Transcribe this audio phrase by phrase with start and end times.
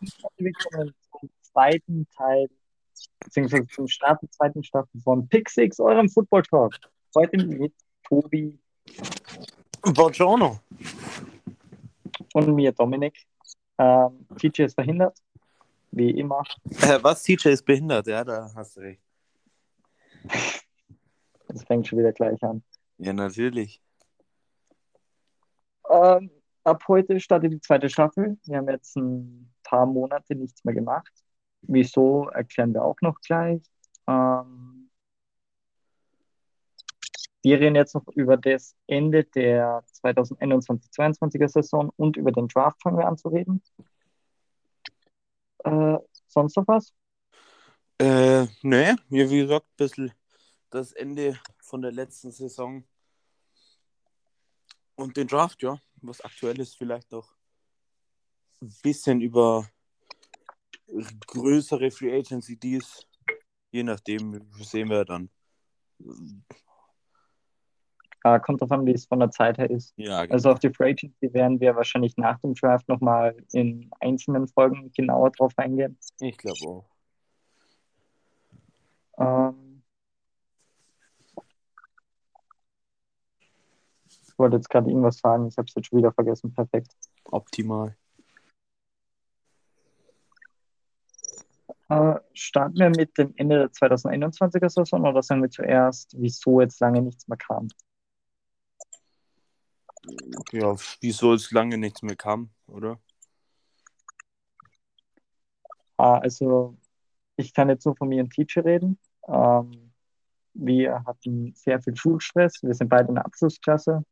[0.00, 2.48] willkommen zum zweiten Teil,
[3.20, 6.74] beziehungsweise zum Start der zweiten Staffel von Pick Six, eurem Football Talk.
[7.16, 7.74] Heute mit
[8.04, 8.58] Tobi
[9.82, 10.60] Buongiorno.
[12.34, 13.26] und mir, Dominik.
[13.78, 15.18] Ähm, TJ ist verhindert,
[15.90, 16.44] wie immer.
[16.82, 17.22] Äh, was?
[17.22, 19.02] TJ ist behindert, ja, da hast du recht.
[21.50, 22.62] Das fängt schon wieder gleich an.
[22.98, 23.80] Ja, natürlich.
[25.88, 26.30] Ähm,
[26.62, 28.36] ab heute startet die zweite Staffel.
[28.44, 31.12] Wir haben jetzt ein paar Monate nichts mehr gemacht.
[31.62, 33.62] Wieso, erklären wir auch noch gleich.
[34.06, 34.90] Ähm,
[37.42, 42.98] wir reden jetzt noch über das Ende der 2021-22er Saison und über den Draft fangen
[42.98, 43.62] wir an zu reden.
[45.64, 46.92] Äh, sonst noch was?
[47.98, 50.12] Äh, ne, mir wie gesagt, ein bisschen
[50.70, 52.84] das Ende von der letzten Saison
[54.94, 57.37] und den Draft, ja, was aktuell ist, vielleicht noch
[58.60, 59.66] ein bisschen über
[61.26, 63.06] größere Free Agency Deals,
[63.70, 65.30] je nachdem, sehen wir dann.
[68.24, 69.92] Äh, kommt drauf an, wie es von der Zeit her ist.
[69.96, 70.34] Ja, genau.
[70.34, 74.90] Also auf die Free Agency werden wir wahrscheinlich nach dem Draft nochmal in einzelnen Folgen
[74.92, 75.98] genauer drauf eingehen.
[76.20, 76.84] ich glaube auch.
[79.18, 79.82] Ähm,
[84.06, 86.52] ich wollte jetzt gerade irgendwas sagen, ich habe es jetzt schon wieder vergessen.
[86.52, 86.92] Perfekt.
[87.24, 87.96] Optimal.
[91.88, 96.80] Äh, starten wir mit dem Ende der 2021er Saison oder sagen wir zuerst, wieso jetzt
[96.80, 97.68] lange nichts mehr kam?
[100.52, 103.00] Ja, wieso es lange nichts mehr kam, oder?
[105.96, 106.76] Ah, also,
[107.36, 108.98] ich kann jetzt nur von mir und Teacher reden.
[109.26, 109.92] Ähm,
[110.54, 112.62] wir hatten sehr viel Schulstress.
[112.62, 114.04] Wir sind beide in der Abschlussklasse.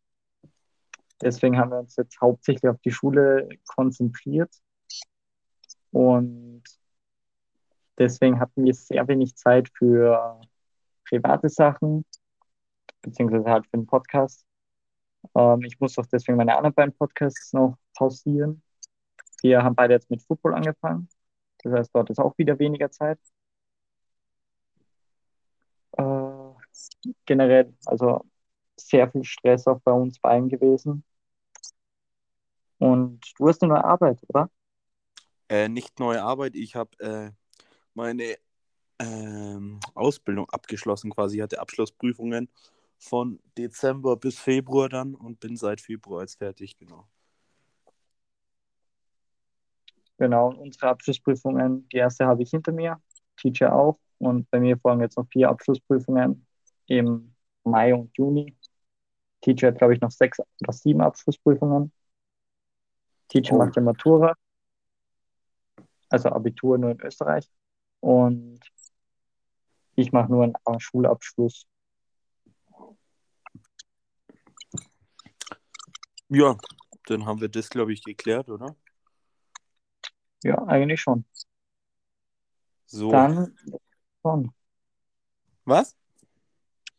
[1.20, 4.54] Deswegen haben wir uns jetzt hauptsächlich auf die Schule konzentriert.
[5.92, 6.45] Und
[7.98, 10.40] deswegen hatten wir sehr wenig Zeit für
[11.08, 12.04] private Sachen,
[13.02, 14.44] beziehungsweise halt für den Podcast.
[15.34, 18.62] Ähm, ich muss auch deswegen meine anderen beiden Podcasts noch pausieren.
[19.42, 21.08] Wir haben beide jetzt mit Football angefangen.
[21.62, 23.18] Das heißt, dort ist auch wieder weniger Zeit.
[25.92, 26.04] Äh,
[27.24, 28.24] generell, also
[28.76, 31.04] sehr viel Stress auch bei uns beiden gewesen.
[32.78, 34.50] Und du hast eine neue Arbeit, oder?
[35.48, 37.30] Äh, nicht neue Arbeit, ich habe äh,
[37.96, 38.36] meine
[38.98, 41.36] ähm, Ausbildung abgeschlossen quasi.
[41.36, 42.48] Ich hatte Abschlussprüfungen
[42.98, 47.08] von Dezember bis Februar dann und bin seit Februar jetzt fertig, genau.
[50.18, 53.00] Genau, unsere Abschlussprüfungen, die erste habe ich hinter mir,
[53.36, 53.98] Teacher auch.
[54.18, 56.46] Und bei mir folgen jetzt noch vier Abschlussprüfungen
[56.86, 57.34] im
[57.64, 58.56] Mai und Juni.
[59.42, 61.92] Teacher hat, glaube ich, noch sechs oder sieben Abschlussprüfungen.
[63.28, 63.58] Teacher Oh.
[63.58, 64.34] macht ja Matura,
[66.08, 67.46] also Abitur nur in Österreich.
[68.06, 68.60] Und
[69.96, 71.66] ich mache nur einen Schulabschluss.
[76.28, 76.56] Ja,
[77.06, 78.76] dann haben wir das, glaube ich, geklärt, oder?
[80.44, 81.24] Ja, eigentlich schon.
[82.86, 83.10] So.
[83.10, 83.56] Dann
[84.22, 84.54] schon.
[85.64, 85.96] Was?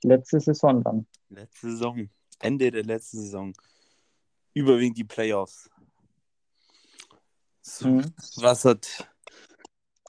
[0.03, 1.07] Letzte Saison dann.
[1.29, 2.09] Letzte Saison.
[2.39, 3.53] Ende der letzten Saison.
[4.53, 5.69] Überwiegend die Playoffs.
[7.61, 8.13] So, Mhm.
[8.35, 9.09] Was hat.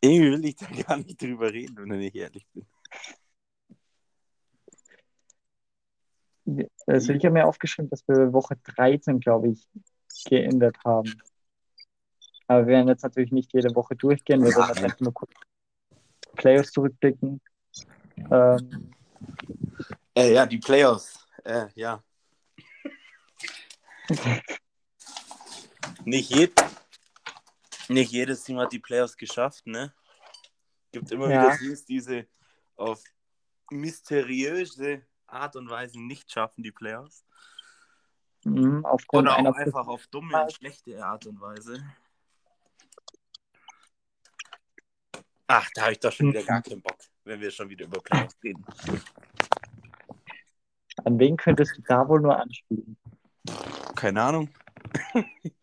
[0.01, 2.67] Irgendwie will ich da gar nicht drüber reden, wenn ich ehrlich bin.
[6.87, 9.69] Also ich habe mir aufgeschrieben, dass wir Woche 13, glaube ich,
[10.25, 11.21] geändert haben.
[12.47, 15.31] Aber wir werden jetzt natürlich nicht jede Woche durchgehen, wir werden jetzt einfach nur kurz
[16.37, 17.41] Playoffs zurückblicken.
[18.31, 18.95] Ähm,
[20.15, 21.19] Äh, ja, die Playoffs.
[21.45, 22.03] Äh, ja.
[26.05, 26.53] nicht, jed
[27.89, 29.93] nicht jedes Team hat die Playoffs geschafft, ne?
[30.93, 31.43] Gibt immer Ja.
[31.43, 32.27] wieder Teams, die sie
[32.77, 33.03] auf
[33.71, 37.25] mysteriöse Art und Weise nicht schaffen, die Playoffs.
[38.45, 41.83] mh, aufgrund Oder auch einfach auf dumme und schlechte Art und Weise.
[45.47, 48.01] Ach, da habe ich doch schon wieder gar keinen Bock, wenn wir schon wieder über
[48.01, 48.65] Playoffs reden.
[51.05, 52.97] An wen könntest du da wohl nur anspielen?
[53.95, 54.49] Keine Ahnung.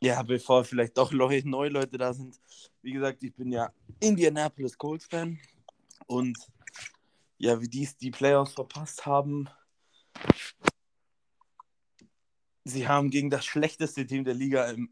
[0.00, 2.38] ja, bevor vielleicht doch neue Leute da sind.
[2.82, 5.38] Wie gesagt, ich bin ja Indianapolis Colts Fan.
[6.06, 6.36] Und
[7.38, 9.48] ja, wie die es die Playoffs verpasst haben.
[12.64, 14.90] Sie haben gegen das schlechteste Team der Liga im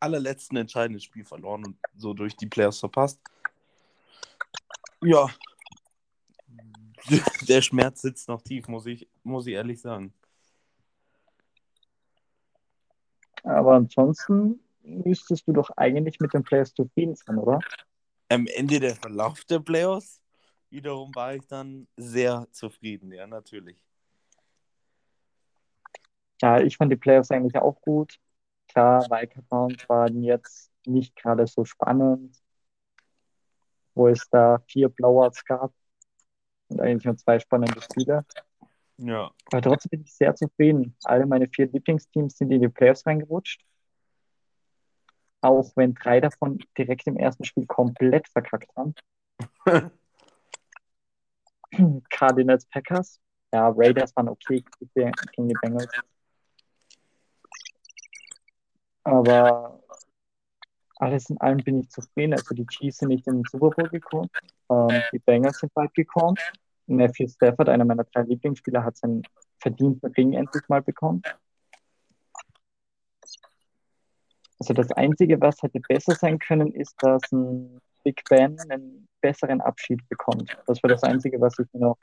[0.00, 3.20] allerletzten entscheidenden Spiel verloren und so durch die Playoffs verpasst.
[5.02, 5.28] Ja.
[7.48, 10.12] Der Schmerz sitzt noch tief, muss ich, muss ich ehrlich sagen.
[13.44, 17.60] Aber ansonsten müsstest du doch eigentlich mit den Playoffs zufrieden sein, oder?
[18.28, 20.20] Am Ende der Verlauf der Playoffs
[20.74, 23.76] wiederum war ich dann sehr zufrieden, ja, natürlich.
[26.42, 28.18] Ja, ich fand die Playoffs eigentlich auch gut.
[28.68, 32.36] Klar, Wildcard-Rounds waren jetzt nicht gerade so spannend,
[33.94, 35.72] wo es da vier Blowouts gab
[36.68, 38.26] und eigentlich nur zwei spannende Spiele.
[38.98, 39.30] Ja.
[39.46, 40.96] Aber trotzdem bin ich sehr zufrieden.
[41.04, 43.64] Alle meine vier Lieblingsteams sind in die Playoffs reingerutscht.
[45.40, 48.94] Auch wenn drei davon direkt im ersten Spiel komplett verkackt haben.
[52.10, 53.20] Cardinals, Packers.
[53.52, 54.64] Ja, Raiders waren okay
[54.94, 55.88] gegen die Bengals.
[59.04, 59.80] Aber
[60.96, 62.32] alles in allem bin ich zufrieden.
[62.32, 64.30] Also die Chiefs sind nicht in den Super Bowl gekommen.
[64.70, 66.36] Ähm, die Bengals sind bald gekommen.
[66.86, 69.22] Matthew Stafford, einer meiner drei Lieblingsspieler, hat seinen
[69.58, 71.22] verdienten Ring endlich mal bekommen.
[74.58, 79.60] Also das Einzige, was hätte besser sein können, ist, dass ein Big Ben einen besseren
[79.60, 80.56] Abschied bekommt.
[80.66, 81.98] Das war das Einzige, was ich mir noch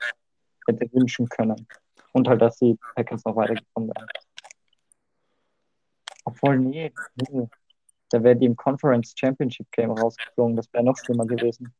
[0.66, 1.66] hätte wünschen können.
[2.12, 4.06] Und halt, dass die Packers noch weitergekommen wären.
[6.24, 7.48] Obwohl, nee, nee.
[8.10, 10.56] Da wäre die im Conference Championship Game rausgeflogen.
[10.56, 11.74] Das wäre noch schlimmer gewesen.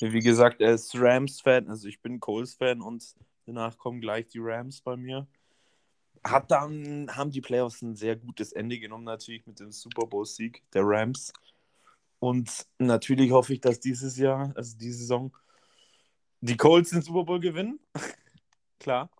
[0.00, 3.14] Wie gesagt, er ist Rams-Fan, also ich bin Coles-Fan und
[3.46, 5.26] danach kommen gleich die Rams bei mir.
[6.24, 10.62] Hat dann, haben die Playoffs ein sehr gutes Ende genommen, natürlich mit dem Super Bowl-Sieg
[10.72, 11.32] der Rams.
[12.18, 15.36] Und natürlich hoffe ich, dass dieses Jahr, also diese Saison,
[16.40, 17.80] die Colts den Super Bowl gewinnen.
[18.78, 19.10] Klar.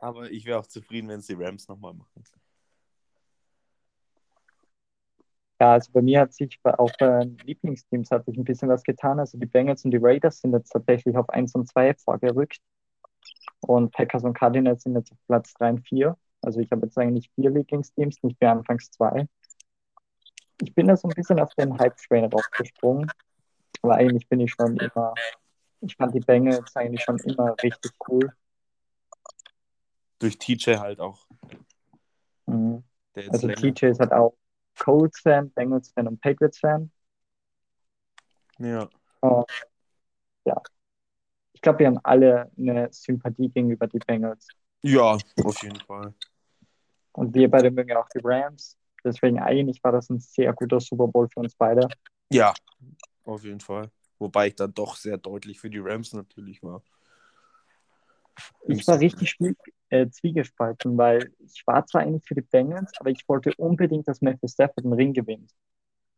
[0.00, 2.24] Aber ich wäre auch zufrieden, wenn es die Rams nochmal machen.
[5.64, 9.18] Ja, also bei mir hat sich auch bei Lieblingsteams hat sich ein bisschen was getan.
[9.18, 12.58] Also die Bengals und die Raiders sind jetzt tatsächlich auf 1 und 2 vorgerückt.
[13.60, 16.18] Und Packers und Cardinals sind jetzt auf Platz 3 und 4.
[16.42, 19.26] Also ich habe jetzt eigentlich vier Lieblingsteams, nicht wie anfangs zwei.
[20.60, 23.10] Ich bin da so ein bisschen auf den Hype-Train raufgesprungen.
[23.80, 25.14] Aber eigentlich bin ich schon immer,
[25.80, 28.30] ich fand die Bengals eigentlich schon immer richtig cool.
[30.18, 31.26] Durch TJ halt auch.
[32.44, 32.84] Mhm.
[33.14, 34.34] Also TJ ist halt auch
[34.78, 36.90] Colts-Fan, Bengals-Fan und Patriots-Fan.
[38.58, 38.88] Ja.
[39.22, 39.44] Uh,
[40.44, 40.60] ja.
[41.52, 44.48] Ich glaube, wir haben alle eine Sympathie gegenüber die Bengals.
[44.82, 46.14] Ja, auf jeden Fall.
[47.12, 48.76] Und wir beide mögen ja auch die Rams.
[49.02, 51.88] Deswegen eigentlich war das ein sehr guter Super Bowl für uns beide.
[52.30, 52.52] Ja,
[53.24, 53.90] auf jeden Fall.
[54.18, 56.82] Wobei ich dann doch sehr deutlich für die Rams natürlich war.
[58.66, 59.36] Ich war richtig
[59.90, 64.20] äh, zwiegespalten, weil ich war zwar eigentlich für die Bengals, aber ich wollte unbedingt, dass
[64.20, 65.52] Matthew Stafford den Ring gewinnt.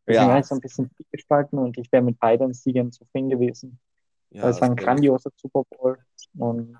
[0.05, 0.29] Deswegen ja.
[0.29, 3.79] war ich so ein bisschen zwiegespalten und ich wäre mit beiden Siegern zufrieden gewesen.
[4.29, 5.97] Ja, es war ein grandioser Super Bowl
[6.37, 6.77] und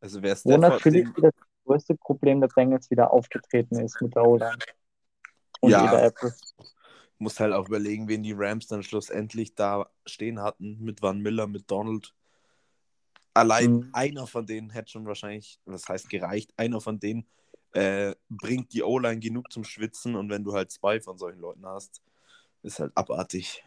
[0.00, 4.24] also wer wo natürlich wieder das größte Problem der Bengals wieder aufgetreten ist mit der
[4.24, 4.58] O-Line
[5.60, 5.84] und ja.
[5.84, 6.34] jeder Apple.
[7.18, 11.46] Muss halt auch überlegen, wen die Rams dann schlussendlich da stehen hatten, mit Van Miller,
[11.46, 12.14] mit Donald.
[13.34, 13.90] Allein mhm.
[13.92, 17.26] einer von denen hätte schon wahrscheinlich, was heißt gereicht, einer von denen
[17.72, 21.66] äh, bringt die O-Line genug zum Schwitzen und wenn du halt zwei von solchen Leuten
[21.66, 22.00] hast,
[22.62, 23.64] ist halt abartig.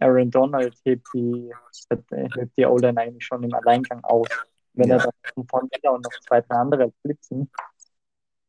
[0.00, 1.50] Aaron Donald hebt die,
[1.88, 4.28] hebt die O-Line eigentlich schon im Alleingang aus.
[4.74, 4.96] Wenn ja.
[4.96, 7.50] er dann von Miller und noch zwei, drei andere blitzen,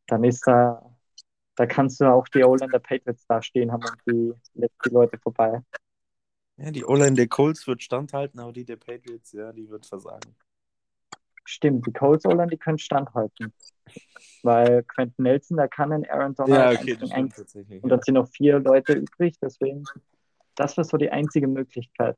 [0.08, 0.94] dann ist da,
[1.56, 5.18] da kannst du auch die O-Line der Patriots da stehen haben und die die Leute
[5.18, 5.62] vorbei.
[6.62, 10.36] Ja, die O-Line der Colts wird standhalten, aber die der Patriots, ja, die wird versagen.
[11.46, 13.54] Stimmt, die Colts O-Line, die können standhalten.
[14.44, 17.82] Weil Quentin Nelson, da kann ein Aaron Donald ja, okay, ein, tatsächlich.
[17.82, 19.84] Und dann sind noch vier Leute übrig, deswegen,
[20.56, 22.18] das war so die einzige Möglichkeit.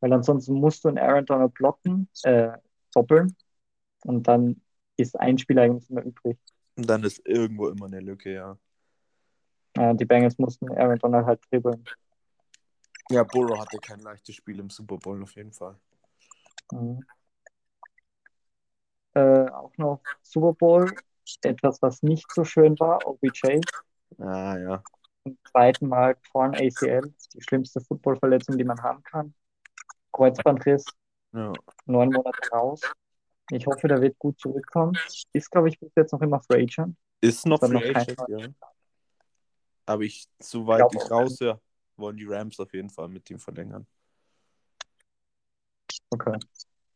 [0.00, 2.52] Weil ansonsten musst du einen Aaron Donald blocken, äh,
[2.94, 3.36] doppeln
[4.04, 4.60] und dann
[4.96, 6.38] ist ein Spieler eigentlich immer übrig.
[6.76, 8.58] Und dann ist irgendwo immer eine Lücke, ja.
[9.74, 11.84] Äh, die Bengals mussten Aaron Donald halt dribbeln.
[13.10, 15.76] Ja, Burrow hatte kein leichtes Spiel im Super Bowl auf jeden Fall.
[16.70, 17.04] Mhm.
[19.14, 20.94] Äh, auch noch Super Bowl,
[21.42, 23.60] etwas, was nicht so schön war, OBJ.
[24.18, 24.82] Ah, ja.
[25.24, 29.34] Zum zweiten Mal Torn ACL, die schlimmste Footballverletzung, die man haben kann.
[30.12, 30.84] Kreuzbandriss,
[31.32, 31.52] ja.
[31.86, 32.80] neun Monate raus.
[33.50, 34.96] Ich hoffe, der wird gut zurückkommen.
[35.32, 36.96] Ist, glaube ich, bis jetzt noch immer Free Agent.
[37.20, 38.48] Ist noch Free Agent, ja.
[39.86, 41.60] Aber ich, soweit ich, ich raushöre,
[41.96, 43.86] wollen die Rams auf jeden Fall mit ihm verlängern.
[46.10, 46.38] Okay.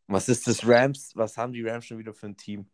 [0.07, 1.12] Was ist das Rams?
[1.15, 2.67] Was haben die Rams schon wieder für ein Team?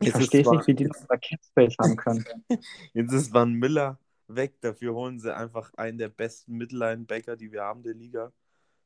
[0.00, 2.24] Ich verstehe nicht, wie die noch mal Capspace haben können.
[2.92, 4.60] Jetzt ist Van Miller weg.
[4.60, 8.32] Dafür holen sie einfach einen der besten Midline-Backer, die wir haben der Liga.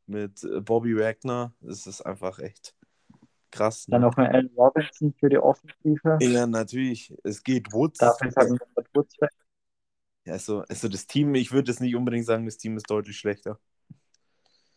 [0.06, 1.52] Mit äh, Bobby Wagner.
[1.60, 2.76] Das ist einfach echt
[3.50, 3.86] Krass.
[3.86, 4.06] Dann Ne?
[4.08, 6.18] noch ein Allen Robinson für die Offensive.
[6.20, 7.14] Ja, natürlich.
[7.24, 7.98] Es geht Woods.
[7.98, 8.60] Dafür ist halt
[8.92, 9.30] Woods weg.
[10.26, 13.16] Ja, also, also das Team, ich würde jetzt nicht unbedingt sagen, das Team ist deutlich
[13.16, 13.58] schlechter.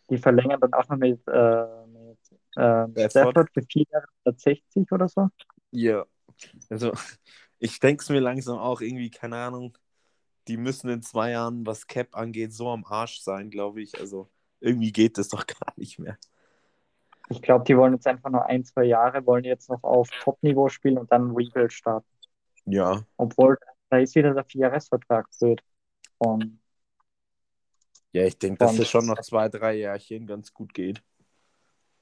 [0.09, 2.19] Die verlängern dann auch noch mit, äh, mit
[2.55, 3.49] ähm, Stafford.
[3.53, 5.29] Für 4 Jahre 160 oder so.
[5.71, 6.05] Ja.
[6.69, 6.91] Also,
[7.59, 9.75] ich denke es mir langsam auch irgendwie, keine Ahnung,
[10.47, 13.99] die müssen in zwei Jahren, was Cap angeht, so am Arsch sein, glaube ich.
[13.99, 14.29] Also,
[14.59, 16.17] irgendwie geht das doch gar nicht mehr.
[17.31, 20.69] Ich glaube, die wollen jetzt einfach nur ein, zwei Jahre, wollen jetzt noch auf Top-Niveau
[20.69, 22.07] spielen und dann Rebuild starten.
[22.65, 23.03] Ja.
[23.17, 23.57] Obwohl,
[23.89, 25.61] da ist wieder der Vierjahresvertrag blöd.
[26.17, 26.59] Und
[28.11, 31.01] Ja, ich denke, dass das schon noch zwei, drei Jährchen ganz gut geht.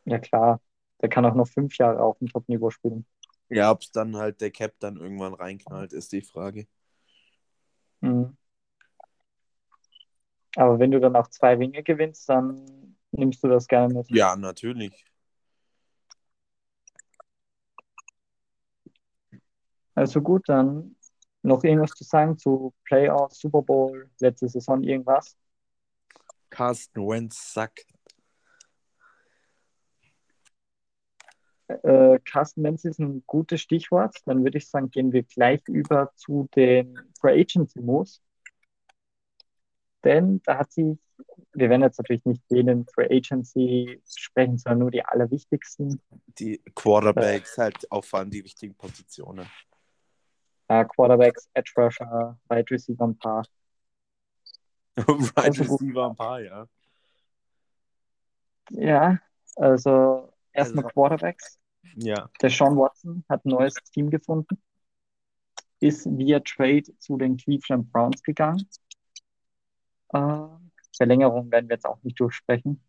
[0.06, 0.62] ja klar,
[1.02, 3.06] der kann auch noch fünf Jahre auf dem Top-Niveau spielen.
[3.50, 6.68] Ja, ob es dann halt der Cap dann irgendwann reinknallt, ist die Frage.
[8.02, 8.36] Mhm.
[10.58, 14.10] Aber wenn du dann auch zwei Ringe gewinnst, dann nimmst du das gerne mit.
[14.10, 15.06] Ja, natürlich.
[19.96, 20.97] Also gut, dann
[21.48, 25.36] noch irgendwas zu sagen zu Playoffs, Super Bowl, letzte Saison, irgendwas.
[26.50, 27.86] Carsten Wentz Sack.
[31.68, 34.18] Äh, Carsten Wentz ist ein gutes Stichwort.
[34.26, 38.22] Dann würde ich sagen, gehen wir gleich über zu den Free Agency Moves.
[40.04, 40.98] Denn da hat sich,
[41.54, 46.02] wir werden jetzt natürlich nicht jeden Free Agency sprechen, sondern nur die allerwichtigsten.
[46.40, 49.46] Die Quarterbacks halt auch vor allem die wichtigen Positionen.
[50.70, 53.46] Äh, Quarterbacks, Edge Rusher, Wide Receiver ein paar.
[55.06, 55.38] gut.
[55.38, 56.68] Receiver ein paar, ja.
[58.72, 59.20] Ja,
[59.56, 61.60] also erstmal Also- Quarterbacks.
[61.96, 62.30] Ja.
[62.42, 64.62] Der Sean Watson hat ein neues Team gefunden,
[65.80, 68.68] ist via Trade zu den Cleveland Browns gegangen.
[70.10, 70.48] Äh,
[70.96, 72.84] Verlängerung werden wir jetzt auch nicht durchsprechen.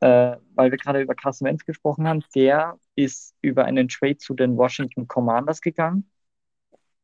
[0.00, 4.34] Äh, weil wir gerade über Carson Wentz gesprochen haben, der ist über einen Trade zu
[4.34, 6.10] den Washington Commanders gegangen.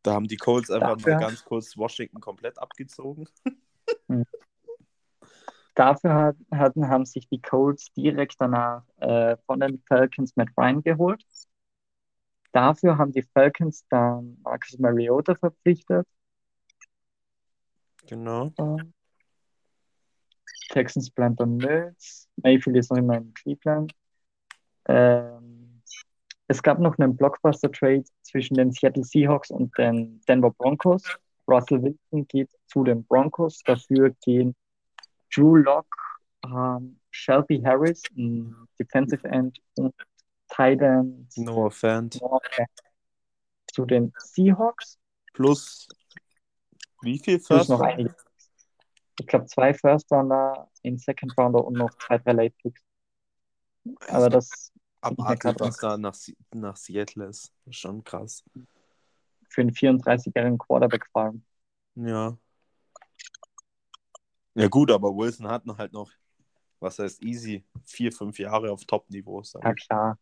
[0.02, 3.28] Da haben die Colts einfach Dafür- mal ganz kurz Washington komplett abgezogen.
[5.74, 10.82] Dafür hat, hatten, haben sich die Colts direkt danach äh, von den Falcons Matt Ryan
[10.82, 11.22] geholt.
[12.52, 16.08] Dafür haben die Falcons dann Marcus Mariota verpflichtet.
[18.06, 18.52] Genau.
[18.58, 18.94] Ähm,
[20.68, 22.28] Texans bleiben beim Mills.
[22.36, 23.92] Mayfield ist noch immer in Cleveland.
[24.86, 25.82] Ähm,
[26.48, 31.02] es gab noch einen Blockbuster-Trade zwischen den Seattle Seahawks und den Denver Broncos.
[31.48, 33.62] Russell Wilson geht zu den Broncos.
[33.64, 34.54] Dafür gehen
[35.34, 35.86] Drew Lock,
[36.44, 39.94] ähm, Shelby Harris, ein Defensive End und
[40.48, 42.20] Titan No offense.
[43.72, 44.98] zu den Seahawks.
[45.32, 45.88] Plus
[47.02, 47.70] wie viel Plus First?
[47.70, 48.14] noch einige.
[49.18, 52.82] Ich glaube, zwei First Rounder, ein Second Rounder und noch zwei, drei Late Picks.
[54.08, 54.72] Aber das
[55.06, 56.16] Abartig, was da nach,
[56.52, 57.52] nach Seattle ist.
[57.70, 58.44] Schon krass.
[59.48, 61.44] für einen 34-jährigen Quarterback allem.
[61.94, 62.36] Ja.
[64.54, 66.10] Ja, gut, aber Wilson hat noch halt noch,
[66.80, 69.42] was heißt easy, vier, fünf Jahre auf Top-Niveau.
[69.62, 70.18] Ja, klar.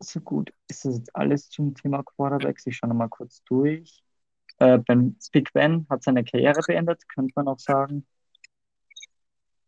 [0.00, 0.52] So gut.
[0.68, 2.66] Ist das jetzt alles zum Thema Quarterbacks?
[2.66, 4.02] Ich schaue nochmal kurz durch.
[4.58, 8.06] Äh, ben, Big Ben hat seine Karriere beendet, könnte man auch sagen.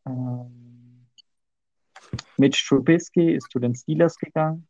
[0.07, 1.07] Ähm,
[2.38, 4.66] Mitch Trubisky ist zu den Steelers gegangen.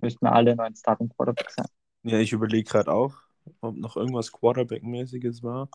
[0.00, 1.66] Müssten alle neuen Starting Quarterbacks sein.
[2.02, 3.16] Ja, ich überlege gerade auch,
[3.60, 5.68] ob noch irgendwas Quarterback-mäßiges war.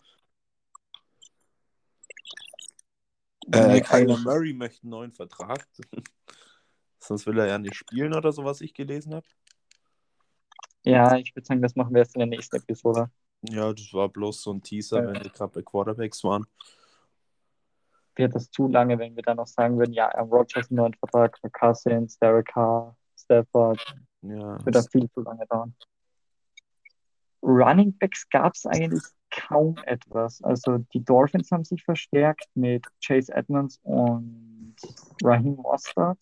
[3.52, 5.66] Äh, Nee, Kyler Murray möchte einen neuen Vertrag.
[6.98, 9.26] Sonst will er ja nicht spielen oder so, was ich gelesen habe.
[10.86, 13.10] Ja, ich würde sagen, das machen wir erst in der nächsten Episode.
[13.42, 15.06] Ja, das war bloß so ein Teaser, Ja.
[15.08, 16.46] wenn wir gerade bei Quarterbacks waren.
[18.14, 20.94] Wird das zu lange, wenn wir dann noch sagen würden, ja, Aaron Rodgers einen neuen
[20.94, 23.78] Vertrag, Kirk Cousins, Derek Carr, Stafford,
[24.22, 25.74] Ja, wird das viel zu lange dauern.
[27.42, 30.42] Running Backs gab es eigentlich kaum etwas.
[30.42, 34.76] Also die Dolphins haben sich verstärkt mit Chase Edmonds und
[35.22, 36.18] Raheem Mostert.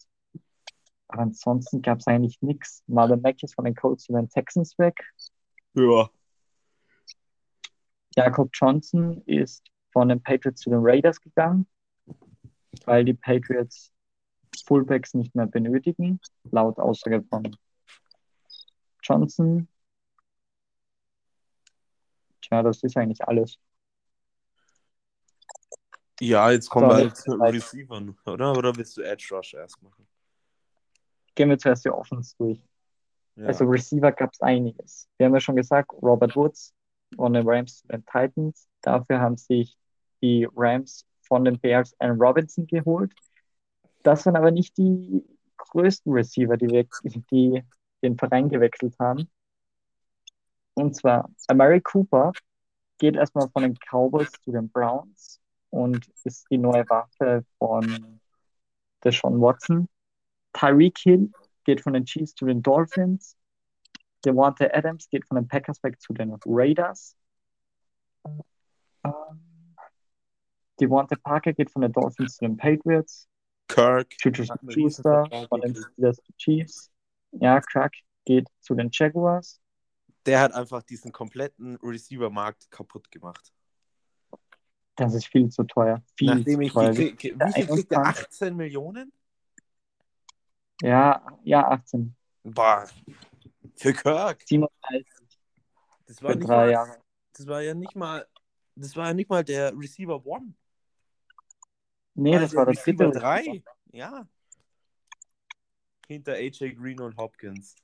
[1.14, 2.82] Aber ansonsten gab es eigentlich nichts.
[2.88, 4.96] Ist von den Colts zu den Texans weg.
[5.74, 6.10] ja.
[8.16, 11.68] Jakob Johnson ist von den Patriots zu den Raiders gegangen,
[12.84, 13.92] weil die Patriots
[14.66, 16.18] Fullbacks nicht mehr benötigen,
[16.50, 17.56] laut Aussage von
[19.00, 19.68] Johnson.
[22.42, 23.56] Tja, das ist eigentlich alles.
[26.20, 28.52] Ja, jetzt kommen So, wir halt zu Receivern, oder?
[28.56, 30.08] Oder willst du Edge Rush erst machen?
[31.34, 32.62] Gehen wir zuerst die Offense durch.
[33.36, 33.46] Ja.
[33.46, 35.08] Also Receiver gab es einiges.
[35.16, 36.72] Wir haben ja schon gesagt, Robert Woods
[37.16, 38.68] von den Rams zu den Titans.
[38.80, 39.76] Dafür haben sich
[40.22, 43.12] die Rams von den Bears Aaron Robinson geholt.
[44.02, 45.24] Das waren aber nicht die
[45.56, 46.86] größten Receiver, die, wir,
[47.30, 47.62] die
[48.02, 49.28] den Verein gewechselt haben.
[50.74, 52.32] Und zwar Amari Cooper
[52.98, 58.20] geht erstmal von den Cowboys zu den Browns und ist die neue Waffe von
[59.02, 59.88] Deshaun Watson.
[60.54, 61.30] Tyreek Hill
[61.64, 63.36] geht von den Chiefs zu den Dolphins.
[64.24, 67.16] Devontae Adams geht von den Packers weg zu den Raiders.
[69.04, 69.76] Ähm,
[70.80, 73.28] Devontae Parker geht von den Dolphins zu den Patriots.
[73.68, 74.14] Kirk.
[74.22, 76.90] Juju Schuster von den Steelers zu Chiefs.
[77.32, 77.94] Ja, Kirk
[78.24, 79.60] geht zu den Jaguars.
[80.26, 83.52] Der hat einfach diesen kompletten Receiver-Markt kaputt gemacht.
[84.96, 86.02] Das ist viel zu teuer.
[86.16, 86.92] Viel Nachdem zu ich, teuer.
[86.92, 87.98] wie viel, wie viel kriegt der?
[87.98, 89.12] 18 Millionen?
[90.84, 92.14] Ja, ja, 18.
[92.42, 92.86] Boah.
[93.74, 94.42] Für Kirk.
[94.46, 95.06] 37
[96.06, 97.02] Das war, für nicht drei mal, Jahre.
[97.32, 98.28] das war ja nicht mal,
[98.74, 100.52] das war ja nicht mal der Receiver One.
[102.12, 103.18] Nee, das war das Receiver dritte.
[103.18, 103.62] 3.
[103.92, 104.28] Ja.
[106.06, 107.76] Hinter AJ Green und Hopkins.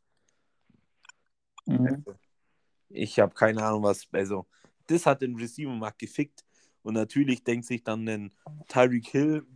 [1.65, 2.05] Mhm.
[2.91, 4.07] Ich habe keine Ahnung, was.
[4.13, 4.47] Also,
[4.87, 6.45] das hat den Receiver-Markt gefickt.
[6.83, 8.35] Und natürlich denkt sich dann ein
[8.69, 9.47] Tyreek Hill,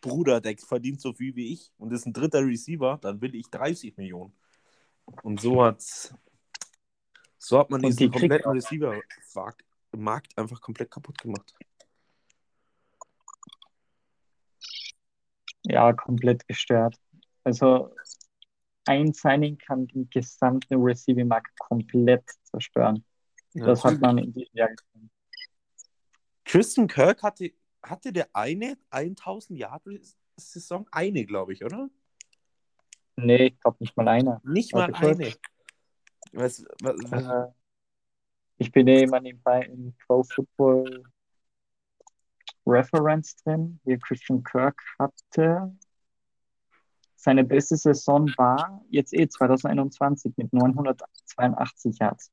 [0.00, 3.48] Bruder, der verdient so viel wie ich und ist ein dritter Receiver, dann will ich
[3.50, 4.32] 30 Millionen.
[5.22, 6.14] Und so hat's.
[7.38, 8.50] So hat man Und diesen die kompletten.
[8.50, 11.54] Receiver-Markt einfach komplett kaputt gemacht.
[15.62, 16.96] Ja, komplett gestört.
[17.44, 17.94] Also
[18.86, 23.04] ein Signing kann den gesamten Receiving-Markt komplett zerstören.
[23.54, 25.10] Das hat man in diesem Jahr gesehen.
[26.44, 27.52] Christian Kirk hatte,
[27.90, 30.00] hatte der eine 1000 Jahre
[30.36, 30.86] Saison?
[30.90, 31.88] Eine, glaube ich, oder?
[33.16, 34.40] Nee, ich glaube nicht mal einer.
[34.44, 35.32] Nicht mal eine.
[36.32, 37.52] Was, was, was, Äh,
[38.58, 41.04] ich bin eh immer nebenbei in Pro Football
[42.66, 45.74] Reference drin, wie Christian Kirk hatte.
[47.14, 52.30] Seine beste Saison war jetzt eh 2021 mit 982 Yards.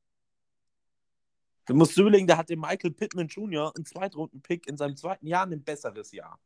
[1.66, 3.72] Du musst überlegen, der hatte Michael Pittman Jr.
[3.76, 6.38] einen Zweitrunden-Pick in seinem zweiten Jahr ein besseres Jahr.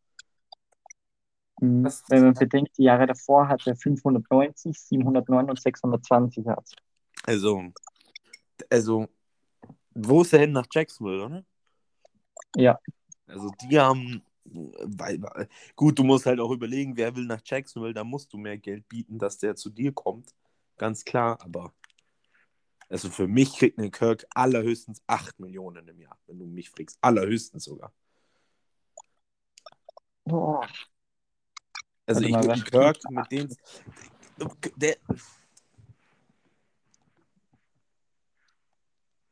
[1.60, 1.84] Mhm.
[1.84, 6.76] Das- Wenn man bedenkt, die Jahre davor hatte er 590, 709 und 620 Yards.
[7.24, 7.64] Also,
[8.70, 9.08] also,
[9.96, 11.44] wo ist er hin nach Jacksonville, oder?
[12.56, 12.80] Ja,
[13.28, 17.94] Also, die haben, weil, weil- gut, du musst halt auch überlegen, wer will nach Jacksonville,
[17.94, 20.34] da musst du mehr Geld bieten, dass der zu dir kommt.
[20.78, 21.74] Ganz klar, aber
[22.90, 26.98] also für mich kriegt ein Kirk allerhöchstens 8 Millionen im Jahr, wenn du mich fragst.
[27.02, 27.94] Allerhöchstens sogar.
[30.24, 30.68] Boah.
[32.06, 33.56] Also Warte ich mal, Kirk mit den.
[34.78, 34.98] Der,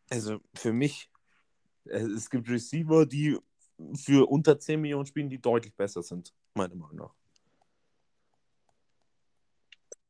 [0.10, 1.10] also für mich,
[1.86, 3.38] äh, es gibt Receiver, die
[3.94, 7.14] für unter 10 Millionen spielen, die deutlich besser sind, meiner Meinung nach.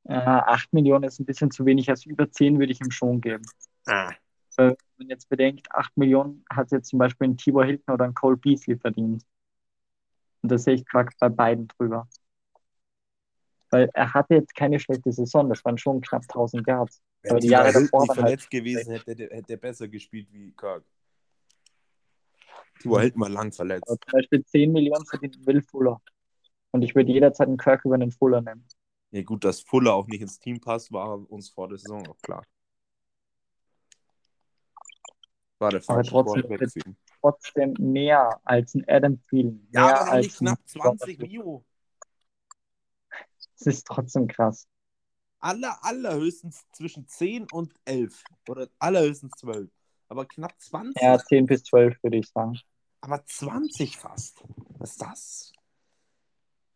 [0.07, 3.21] Äh, 8 Millionen ist ein bisschen zu wenig, also über 10 würde ich ihm schon
[3.21, 3.45] geben.
[3.87, 4.11] Ah.
[4.11, 4.13] Äh,
[4.57, 8.13] Wenn man jetzt bedenkt, 8 Millionen hat jetzt zum Beispiel ein Tibor Hilton oder ein
[8.13, 9.23] Cole Beasley verdient.
[10.41, 12.07] Und das sehe ich gerade bei beiden drüber.
[13.71, 17.01] Weil er hatte jetzt keine schlechte Saison, das waren schon knapp 1000 Yards.
[17.23, 19.87] Wenn Aber die Jahre Hilton davor nicht waren halt verletzt gewesen hätte, hätte er besser
[19.87, 20.85] gespielt wie Kirk.
[22.83, 23.89] War Hilton mal lang verletzt.
[23.89, 25.99] Aber zum Beispiel 10 Millionen verdient Will Fuller.
[26.71, 28.65] Und ich würde jederzeit einen Kirk über einen Fuller nehmen.
[29.15, 32.17] Ja gut, dass Fuller auch nicht ins Team passt, war uns vor der Saison auch
[32.21, 32.43] klar.
[35.57, 36.97] War der Aber falsche trotzdem-.
[37.21, 39.69] Trotzdem mehr als ein Adam Thielen.
[39.71, 41.63] Ja, mehr aber als knapp ein 20 Mio.
[43.57, 44.67] Das ist trotzdem krass.
[45.39, 48.21] Aller, allerhöchstens zwischen 10 und 11.
[48.49, 49.71] Oder allerhöchstens 12.
[50.09, 51.01] Aber knapp 20.
[51.01, 52.59] Ja, 10 bis 12 würde ich sagen.
[52.99, 54.43] Aber 20 fast.
[54.77, 55.53] Was ist das?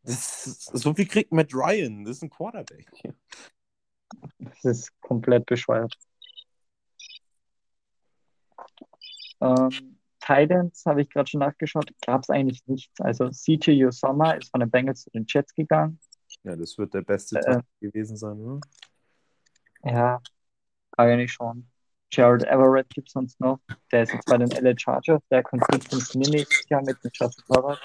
[0.03, 2.03] Ist, so viel kriegt Matt Ryan.
[2.05, 2.87] Das ist ein Quarterback.
[4.39, 5.95] Das ist komplett bescheuert.
[9.41, 12.99] Ähm, Titans habe ich gerade schon nachgeschaut, gab es eigentlich nichts.
[12.99, 15.99] Also CJ Usoma ist von den Bengals zu den Jets gegangen.
[16.43, 18.59] Ja, das wird der beste Äh, Tag gewesen sein, oder?
[19.83, 20.21] Ja,
[20.91, 21.69] kann ich nicht schon.
[22.11, 23.59] Jared Everett gibt es sonst noch.
[23.91, 25.21] Der ist jetzt bei den LA Chargers.
[25.29, 27.79] Der funktionieren nächstes Jahr mit dem Justin Herbert.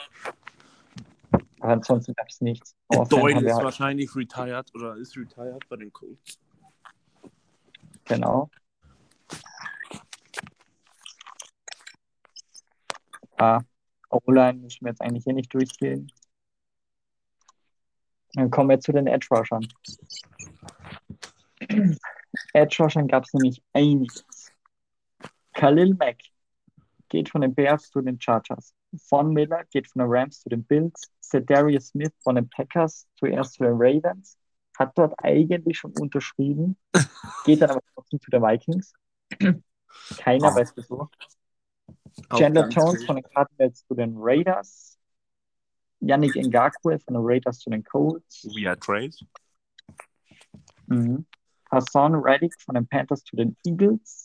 [1.64, 2.76] Aber ansonsten gab es nichts.
[2.88, 6.38] Offense Doyle ist halt, wahrscheinlich retired oder ist retired bei den Colts.
[8.04, 8.50] genau.
[13.38, 13.62] Ah,
[14.10, 16.12] O-Line müssen wir jetzt eigentlich hier nicht durchgehen.
[18.34, 19.66] Dann kommen wir zu den Edge Rushern.
[22.52, 24.52] Edge Rushern gab es nämlich einiges.
[25.54, 26.18] Khalil Mack
[27.08, 28.74] geht von den Bears zu den Chargers.
[29.08, 31.10] Von Miller geht von den Rams zu den Bills.
[31.20, 34.36] Cedarius Smith von den Packers zuerst zu den Ravens.
[34.78, 36.76] Hat dort eigentlich schon unterschrieben,
[37.44, 38.92] geht dann aber trotzdem zu den Vikings.
[40.18, 40.54] Keiner Oh.
[40.56, 41.08] weiß wieso.
[42.36, 43.06] Chandler Jones cool.
[43.06, 44.98] von den Cardinals zu den Raiders.
[46.00, 48.44] Yannick Ngakwe von den Raiders zu den Colts.
[48.54, 49.10] Via Trade.
[50.86, 51.24] Mhm.
[51.70, 54.23] Hassan Reddick von den Panthers zu den Eagles.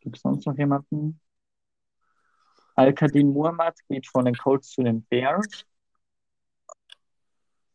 [0.00, 1.20] Gibt es sonst noch jemanden?
[2.74, 5.66] Al-Kadin Muhammad geht von den Colts zu den Bears.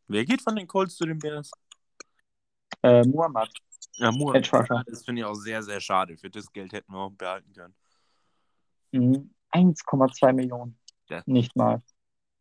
[0.07, 1.51] Wer geht von den Colts zu den Bears?
[2.81, 3.49] Äh, Muhammad,
[3.95, 4.83] Ja, Rusher.
[4.85, 6.17] Das finde ich auch sehr, sehr schade.
[6.17, 7.75] Für das Geld hätten wir auch behalten können.
[8.91, 9.33] Mhm.
[9.51, 10.77] 1,2 Millionen.
[11.09, 11.21] Ja.
[11.25, 11.81] Nicht mal.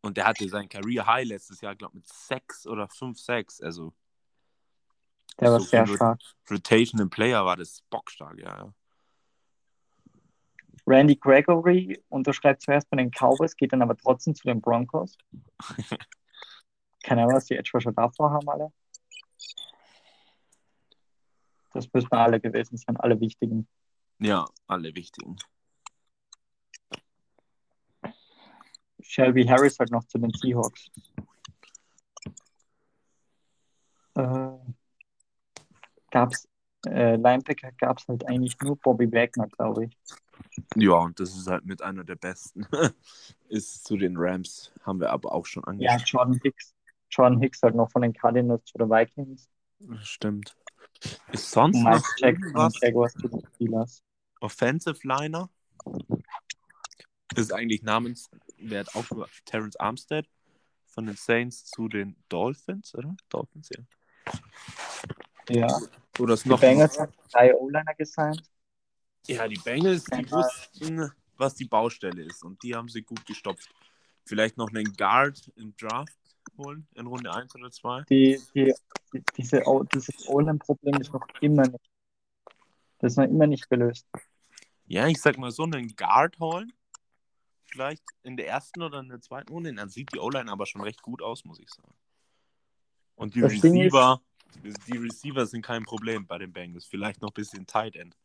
[0.01, 3.61] Und der hatte sein Career High letztes Jahr, glaube ich, mit 6 oder 5 Sacks.
[3.61, 3.93] Also
[5.39, 6.19] Der war So sehr stark.
[6.49, 8.65] Rotational Player war das bockstark, ja.
[8.65, 8.73] ja.
[10.85, 15.17] Randy Gregory unterschreibt zuerst bei den Cowboys, geht dann aber trotzdem zu den Broncos.
[17.03, 18.71] Keine Ahnung, was die Edge Rusher davor haben alle.
[21.73, 23.67] Das müssen alle gewesen sein, alle wichtigen.
[24.19, 25.37] Ja, alle wichtigen.
[29.01, 30.89] Shelby Harris halt noch zu den Seahawks.
[34.15, 34.49] Äh,
[36.11, 36.47] gab's,
[36.87, 39.97] äh, Linebacker gab es halt eigentlich nur Bobby Wagner, glaube ich.
[40.75, 42.65] Ja, und das ist halt mit einer der besten.
[43.49, 46.33] ist zu den Rams, haben wir aber auch schon Ja, angesprochen.
[46.33, 46.73] Jordan Hicks.
[47.09, 49.49] Jordan Hicks halt noch von den Cardinals zu den Vikings.
[50.01, 50.55] Stimmt.
[51.31, 54.03] Ist sonst Mike noch Jackson Jaguars zu den Steelers.
[54.39, 55.49] Offensive Liner?
[57.35, 60.27] Ist eigentlich namenswert auch für Terrence Armstead
[60.87, 63.15] von den Saints zu den Dolphins, oder?
[63.29, 63.83] Dolphins, ja.
[65.49, 65.81] Ja.
[66.19, 68.43] Oder ist Die noch Bengals haben drei O-Liner gesigned.
[69.27, 73.69] Ja, die Bengals, die wussten, was die Baustelle ist und die haben sie gut gestopft.
[74.25, 76.17] Vielleicht noch einen Guard im Draft
[76.57, 78.03] holen, in Runde 1 oder 2.
[78.03, 78.73] Die, die,
[79.13, 81.89] die, diese, dieses O-Line-Problem ist noch immer nicht.
[82.99, 84.07] Das ist noch immer nicht gelöst.
[84.85, 86.71] Ja, ich sag mal so, einen Guard holen.
[87.65, 89.73] Vielleicht in der ersten oder in der zweiten Runde.
[89.73, 91.93] Dann sieht die O-Line aber schon recht gut aus, muss ich sagen.
[93.15, 94.21] Und die Das Receiver,
[94.61, 96.85] die Receiver sind kein Problem bei den Bengals.
[96.85, 98.15] Vielleicht noch ein bisschen Tight End.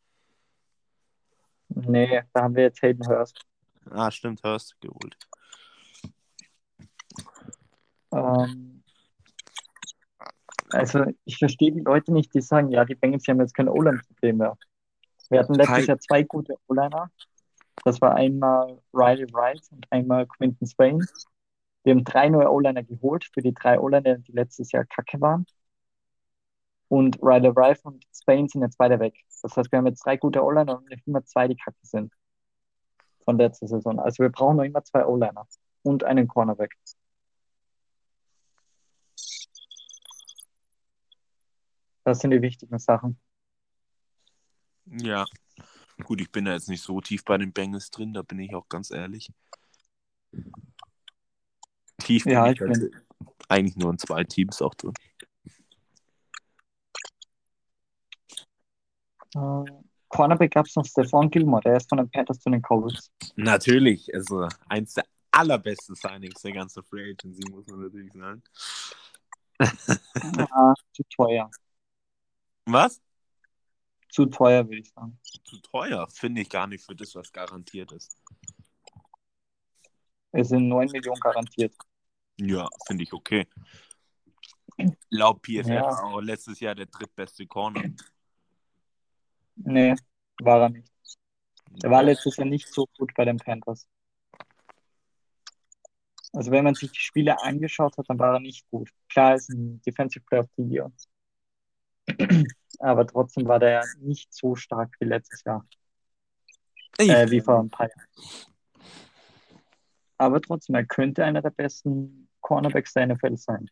[1.69, 3.45] Nee, da haben wir jetzt Hayden Hurst.
[3.91, 5.17] Ah, stimmt, Hurst geholt.
[8.12, 8.83] Ähm,
[10.71, 14.38] also ich verstehe die Leute nicht, die sagen, ja, die Bengals haben jetzt kein O-Line-Problem
[14.38, 14.57] mehr.
[15.31, 17.11] Wir hatten letztes Jahr zwei gute O-Liner.
[17.85, 21.07] Das war einmal Riley Wright und einmal Quinton Swain.
[21.85, 25.47] Wir haben drei neue O-Liner geholt für die drei O-Liner, die letztes Jahr kacke waren.
[26.88, 29.14] Und Riley Wright und Swain sind jetzt beide weg.
[29.42, 32.12] Das heißt, wir haben jetzt drei gute O-Liner und nicht immer zwei, die kacke sind.
[33.24, 34.01] Von letzter Saison.
[34.01, 35.46] Also wir brauchen noch immer zwei O-Liner
[35.83, 36.74] und einen Cornerback.
[42.05, 43.18] Das sind die wichtigen Sachen.
[44.87, 45.27] Ja.
[46.05, 48.55] Gut, ich bin da jetzt nicht so tief bei den Bengals drin, da bin ich
[48.55, 49.31] auch ganz ehrlich.
[51.98, 53.05] Tief bin Ja, ich ich halt bin-
[53.48, 54.94] eigentlich nur in zwei Teams auch drin.
[59.35, 59.64] Äh,
[60.09, 63.11] Cornerback gab es noch Stephon Gilmore, der ist von den Panthers zu den Colts.
[63.37, 68.43] Natürlich, also eins der allerbesten Signings der ganzen Free Agency, muss man natürlich sagen.
[70.51, 71.51] Ah, zu teuer.
[72.64, 73.01] Was?
[74.11, 75.19] Zu teuer, würde ich sagen.
[75.45, 78.17] Zu teuer, finde ich gar nicht für das, was garantiert ist.
[80.33, 81.75] Es sind 9 Millionen garantiert.
[82.41, 83.47] Ja, finde ich okay.
[85.11, 86.03] Laut PFF Ja.
[86.03, 87.83] auch letztes Jahr der drittbeste Corner.
[89.64, 89.94] Nee,
[90.40, 90.92] war er nicht.
[91.83, 93.87] Er war letztes Jahr nicht so gut bei den Panthers.
[96.33, 98.90] Also wenn man sich die Spiele angeschaut hat, dann war er nicht gut.
[99.09, 100.92] Klar, er ist ein Defensive Player of the Year.
[102.79, 105.66] Aber trotzdem war der nicht so stark wie letztes Jahr.
[106.99, 108.09] Äh, wie vor ein paar Jahren.
[110.16, 113.71] Aber trotzdem, er könnte einer der besten Cornerbacks der NFL sein.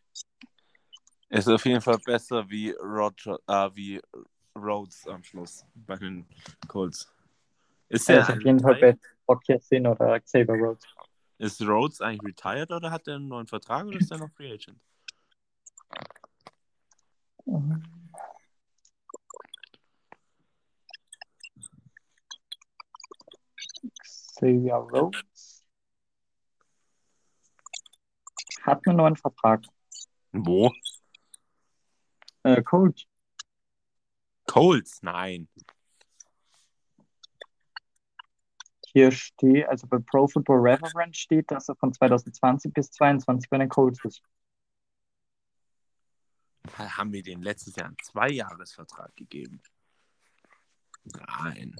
[1.29, 4.01] Ist auf jeden Fall besser wie Roger, äh, wie
[4.57, 6.25] Rhodes am Schluss bei den
[6.67, 7.11] Colts.
[7.89, 8.97] Ist, Er ist auf jeden Fall
[9.59, 10.83] Sin oder Xavier Rhodes.
[11.37, 14.51] ist Rhodes eigentlich retired oder hat er einen neuen Vertrag oder ist er noch Free
[14.51, 14.79] Agent?
[23.99, 25.65] Xavier Rhodes
[28.63, 29.65] hat einen neuen Vertrag.
[30.33, 30.71] Wo?
[32.43, 33.07] Äh, Coach.
[34.47, 35.01] Colts?
[35.03, 35.47] Nein.
[38.87, 43.59] Hier steht, also bei Pro Football Reference steht, dass er von 2020 bis 2022 bei
[43.59, 44.23] den Colts ist.
[46.75, 49.61] Haben wir den letztes Jahr einen Zweijahresvertrag gegeben?
[51.03, 51.75] Nein.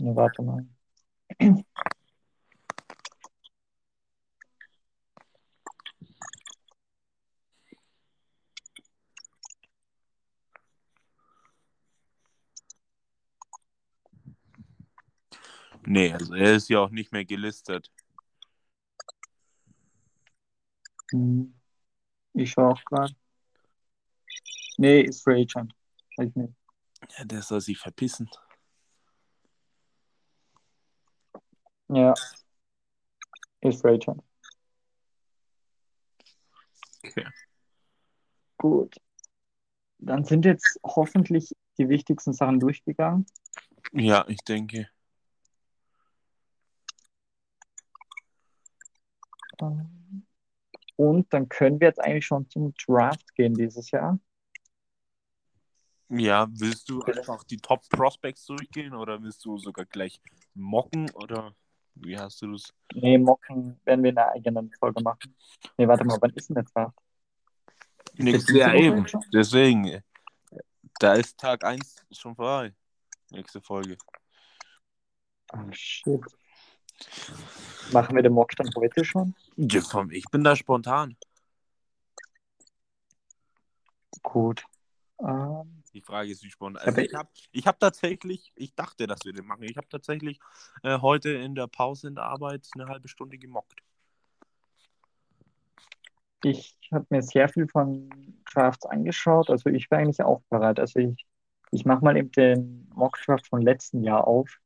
[0.00, 0.66] Ne, warte mal.
[16.02, 17.88] Nee, also er ist ja auch nicht mehr gelistet.
[21.12, 21.54] Hm.
[22.32, 23.14] Ich schaue auch gerade.
[24.78, 25.72] Nee, ist Agent.
[26.16, 26.54] Weiß ich nicht.
[27.16, 28.28] Ja, der soll sich verpissen.
[31.88, 32.14] Ja.
[33.60, 34.24] Ist Free Agent.
[37.04, 37.26] Okay.
[38.58, 38.96] Gut.
[39.98, 43.24] Dann sind jetzt hoffentlich die wichtigsten Sachen durchgegangen.
[43.92, 44.88] Ja, ich denke.
[50.96, 54.18] Und dann können wir jetzt eigentlich schon zum Draft gehen dieses Jahr.
[56.08, 60.20] Ja, willst du einfach die Top Prospects durchgehen oder willst du sogar gleich
[60.54, 61.54] mocken oder
[61.94, 62.72] wie hast du das?
[62.94, 65.34] Nee, Mocken werden wir in einer eigenen Folge machen.
[65.76, 66.98] Nee, warte mal, wann ist denn der Draft?
[68.18, 69.08] Jahr Woche eben.
[69.08, 69.24] schon?
[69.32, 70.02] Deswegen.
[71.00, 72.74] Da ist Tag 1 schon vorbei.
[73.30, 73.96] Nächste Folge.
[75.48, 76.20] Ah, shit.
[77.92, 79.34] Machen wir den Mock dann heute schon?
[79.56, 81.16] Ja, komm, Ich bin da spontan.
[84.22, 84.64] Gut.
[85.20, 86.86] Ähm, Die Frage ist, wie spontan.
[86.86, 89.64] Also ich habe ich hab tatsächlich, ich dachte, dass wir den machen.
[89.64, 90.40] Ich habe tatsächlich
[90.82, 93.82] äh, heute in der Pause in der Arbeit eine halbe Stunde gemockt.
[96.44, 98.10] ich habe mir sehr viel von
[98.52, 100.80] Drafts angeschaut, also ich wäre eigentlich auch bereit.
[100.80, 101.26] Also ich,
[101.70, 104.58] ich mache mal eben den Mock-Draft von letzten Jahr auf,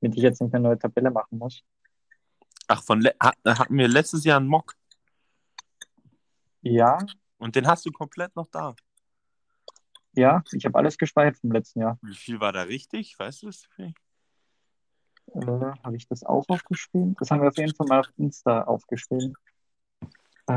[0.00, 1.62] damit ich jetzt nicht eine neue Tabelle machen muss.
[2.72, 4.76] Ach, von hatten wir letztes Jahr einen Mock
[6.62, 6.98] Ja,
[7.38, 8.76] und den hast du komplett noch da.
[10.12, 11.98] ja, ich habe alles gespeichert vom letzten Jahr.
[12.02, 13.18] Wie viel war da richtig?
[13.18, 13.68] Weißt du das?
[15.34, 15.40] Äh,
[15.84, 17.14] habe ich das auch aufgeschrieben?
[17.18, 19.34] Das haben wir auf jeden Fall mal auf Insta aufgeschrieben.
[20.46, 20.54] Äh,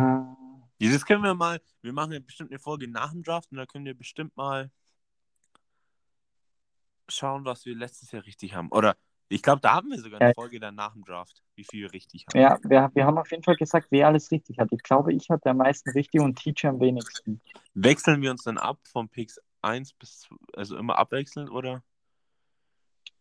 [0.80, 3.65] Dieses können wir mal, wir machen ja bestimmt eine Folge nach dem Draft und da
[3.65, 4.71] können wir bestimmt mal
[7.10, 8.69] schauen, was wir letztes Jahr richtig haben.
[8.71, 8.97] Oder
[9.29, 10.33] ich glaube, da haben wir sogar eine.
[10.33, 12.39] Folge dann nach dem Draft, wie viel wir richtig haben.
[12.39, 14.69] ja, wir, wir haben auf jeden Fall gesagt, wer alles richtig hat.
[14.71, 17.41] Ich glaube, ich hatte am meisten richtig und Teacher am wenigsten.
[17.73, 21.83] Wechseln wir uns dann ab von Picks 1 bis, also immer abwechselnd, oder?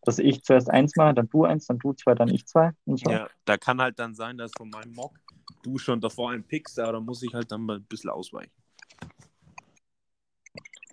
[0.05, 2.99] Dass ich zuerst eins mache, dann du eins, dann du zwei, dann ich zwei und
[2.99, 3.09] so.
[3.09, 5.17] Ja, da kann halt dann sein, dass von meinem Mock
[5.63, 8.51] du schon davor einen pickst, aber da muss ich halt dann mal ein bisschen ausweichen.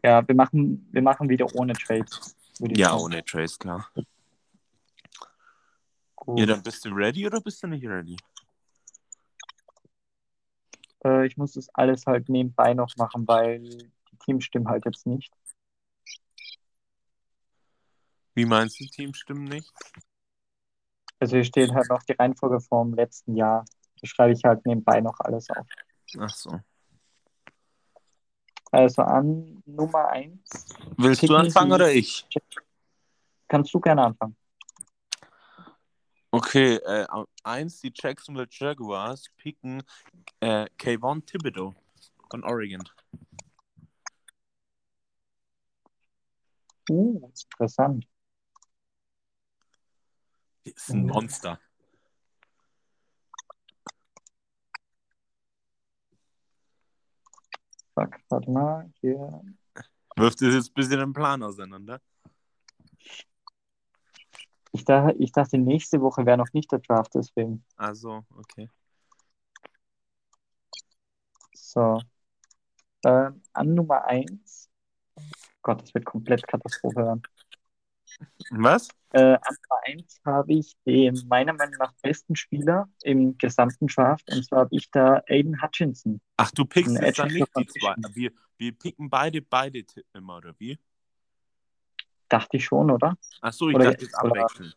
[0.02, 2.36] Ja, wir machen, wir machen wieder ohne Trades.
[2.60, 3.02] Ja, sagen.
[3.02, 3.90] ohne Trace, klar.
[6.20, 6.38] Gut.
[6.38, 8.16] Ja, dann bist du ready oder bist du nicht ready?
[11.04, 15.06] Äh, ich muss das alles halt nebenbei noch machen, weil die Teams stimmen halt jetzt
[15.06, 15.32] nicht.
[18.34, 19.72] Wie meinst du, Team stimmen nicht?
[21.18, 23.64] Also hier steht halt noch die Reihenfolge vom letzten Jahr.
[24.00, 25.66] Da schreibe ich halt nebenbei noch alles auf.
[26.18, 26.60] Ach so.
[28.72, 32.26] Also an Nummer eins Willst du Picken anfangen oder ich?
[33.48, 34.36] kannst du gerne anfangen.
[36.42, 37.06] Okay, äh,
[37.44, 39.82] eins, die Jacksonville Jaguars picken
[40.40, 41.74] äh, Kayvon Thibodeau
[42.30, 42.82] von Oregon.
[46.88, 48.08] Uh, interessant.
[50.64, 51.04] Ist ein.
[51.04, 51.60] Monster.
[57.94, 58.90] Fuck, warte mal.
[59.02, 59.42] Hier.
[60.16, 62.00] Wirft es jetzt ein bisschen den Plan auseinander.
[64.72, 67.64] Ich, dachte, ich dachte, nächste Woche wäre noch nicht der Draft, deswegen.
[67.76, 68.68] Also, okay.
[71.54, 72.00] So.
[73.04, 74.68] Ähm, an Nummer eins.
[75.62, 77.22] Gott, das wird komplett Katastrophe werden.
[78.50, 78.88] Was?
[79.12, 84.30] Äh, an Nummer 1 habe ich den meiner Meinung nach besten Spieler im gesamten Draft.
[84.32, 86.20] Und zwar habe ich da Aiden Hutchinson.
[86.36, 87.94] Ach, du pickst jetzt dann nicht die zwei.
[88.14, 90.78] Wir, wir picken beide, beide immer, oder wie?
[92.30, 93.18] Dachte ich schon, oder?
[93.42, 94.72] Ach so, ich Oder- dachte jetzt abwechseln.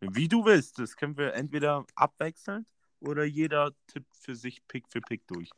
[0.00, 2.64] Wie du willst, das können wir entweder abwechseln
[3.00, 5.50] oder jeder tippt für sich Pick für Pick durch.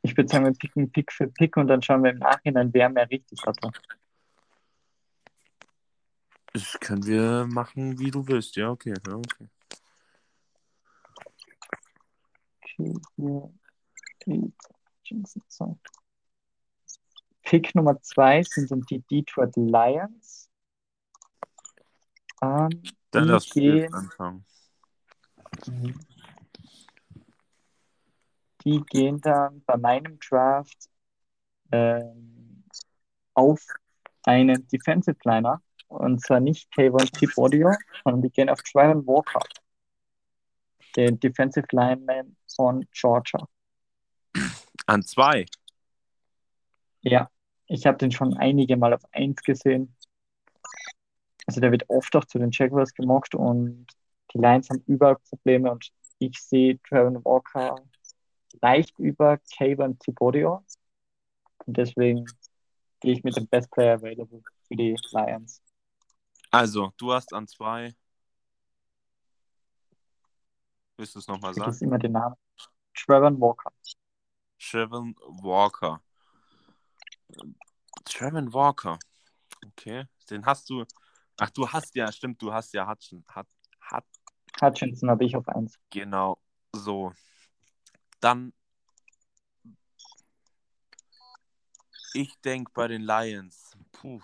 [0.00, 2.88] Ich würde sagen, wir picken Pick für Pick und dann schauen wir im Nachhinein, wer
[2.88, 3.72] mehr richtig hatte.
[6.54, 8.56] Das können wir machen, wie du willst.
[8.56, 8.94] Ja, okay.
[9.06, 9.48] Ja, okay.
[12.62, 13.50] Okay, hier.
[17.46, 20.50] Pick Nummer zwei sind dann die Detroit Lions.
[22.42, 22.82] Ähm,
[23.12, 24.44] Dann du gehen, anfangen.
[28.64, 30.90] die gehen dann bei meinem Draft
[31.70, 32.64] ähm,
[33.34, 33.64] auf
[34.24, 35.62] einen Defensive Liner.
[35.86, 39.46] Und zwar nicht Kayvon Thibodeau, sondern die gehen auf Trevor Walker,
[40.96, 43.46] den Defensive Lineman von Georgia.
[44.86, 45.46] An zwei.
[47.02, 47.30] Ja,
[47.66, 49.94] ich habe den schon einige Mal auf 1 gesehen.
[51.46, 53.86] Also der wird oft auch zu den Jaguars gemockt und
[54.32, 57.76] die Lions haben überall Probleme und ich sehe Trevor Walker
[58.62, 60.64] leicht über Kayvon Thibodeau
[61.66, 62.26] und deswegen
[63.00, 65.62] gehe ich mit dem Best Player Available für die Lions.
[66.50, 67.94] Also, du hast an zwei.
[70.96, 71.76] Willst du es nochmal Ich sagen?
[71.80, 72.36] immer den Namen.
[72.94, 73.70] Trevor Walker.
[74.58, 76.00] Trevor Walker.
[78.04, 78.98] Trevor Walker.
[79.64, 80.04] Okay.
[80.30, 80.84] Den hast du.
[81.38, 83.24] Ach, du hast ja, stimmt, du hast ja Hutchin.
[83.28, 83.46] Hat,
[83.80, 84.04] hat,
[84.60, 85.78] Hutchinson habe ich auf 1.
[85.90, 86.38] genau.
[86.72, 87.12] So.
[88.20, 88.52] Dann.
[92.14, 93.76] Ich denke bei den Lions.
[93.92, 94.20] Puh.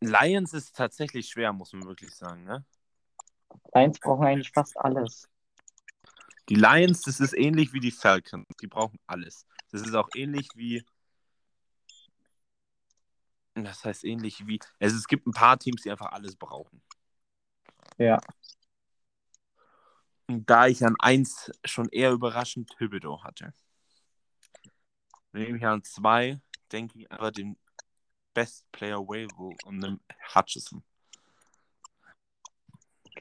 [0.00, 2.64] Lions ist tatsächlich schwer, muss man wirklich sagen, ne?
[3.72, 5.28] Lions brauchen eigentlich fast alles.
[6.50, 8.46] Die Lions, das ist ähnlich wie die Falcons.
[8.60, 9.46] Die brauchen alles.
[9.74, 10.84] Das ist auch ähnlich wie.
[13.54, 14.60] Das heißt ähnlich wie.
[14.78, 16.80] Also es gibt ein paar Teams, die einfach alles brauchen.
[17.98, 18.20] Ja.
[20.28, 23.52] Und da ich an 1 schon eher überraschend Thibodeau hatte,
[25.32, 27.58] nehme ich an 2, denke ich aber den
[28.32, 29.98] Best Player Available und nehme
[30.36, 30.84] Hutchison.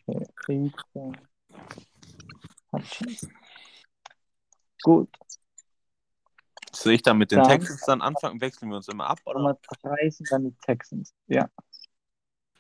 [0.05, 0.27] Okay.
[0.47, 1.13] Rico.
[2.71, 3.33] Hutchinson.
[4.83, 5.09] Gut.
[6.75, 8.41] Soll ich dann mit den Dann- Texans dann anfangen?
[8.41, 9.19] Wechseln wir uns immer ab?
[9.25, 9.39] Oder?
[9.39, 11.13] Nummer 3 sind dann die Texans.
[11.27, 11.49] Ja.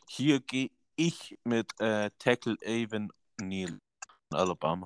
[0.07, 3.79] Hier gehe ich mit äh, Tackle Avon Neal
[4.29, 4.85] von Alabama.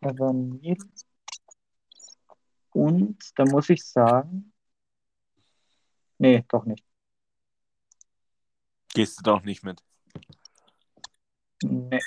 [0.00, 0.76] Evan Neal.
[2.70, 4.52] Und da muss ich sagen.
[6.18, 6.84] Nee, doch nicht.
[8.94, 9.82] Gehst du doch nicht mit.
[11.62, 12.00] Nee.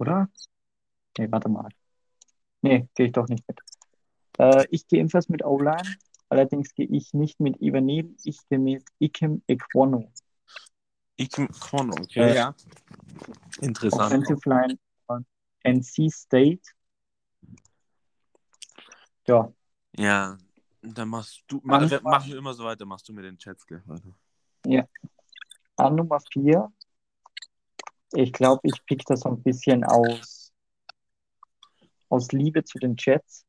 [0.00, 0.28] Oder?
[1.18, 1.68] Nee, warte mal.
[2.62, 3.60] Nee, gehe ich doch nicht mit.
[4.38, 5.96] Äh, ich gehe ebenfalls mit O-Line.
[6.28, 8.10] Allerdings gehe ich nicht mit Evan Neal.
[8.24, 10.10] Ich gehe mit Ikem Ekwonu.
[11.16, 12.30] Ich Kono, okay.
[12.30, 12.54] Äh, ja.
[13.60, 14.12] Interessant.
[14.12, 15.24] Offensive Line von
[15.62, 16.62] NC State.
[19.26, 19.52] Ja,
[19.96, 20.36] Ja,
[20.82, 21.60] dann machst du.
[21.64, 23.82] Ma, Anfang- machen wir immer so weiter, machst du mit den Chats, gell?
[23.86, 24.14] Warte.
[25.78, 26.72] an Nummer 4.
[28.12, 30.35] Ich glaube, ich pick das so ein bisschen aus,
[32.08, 33.44] aus Liebe zu den Jets.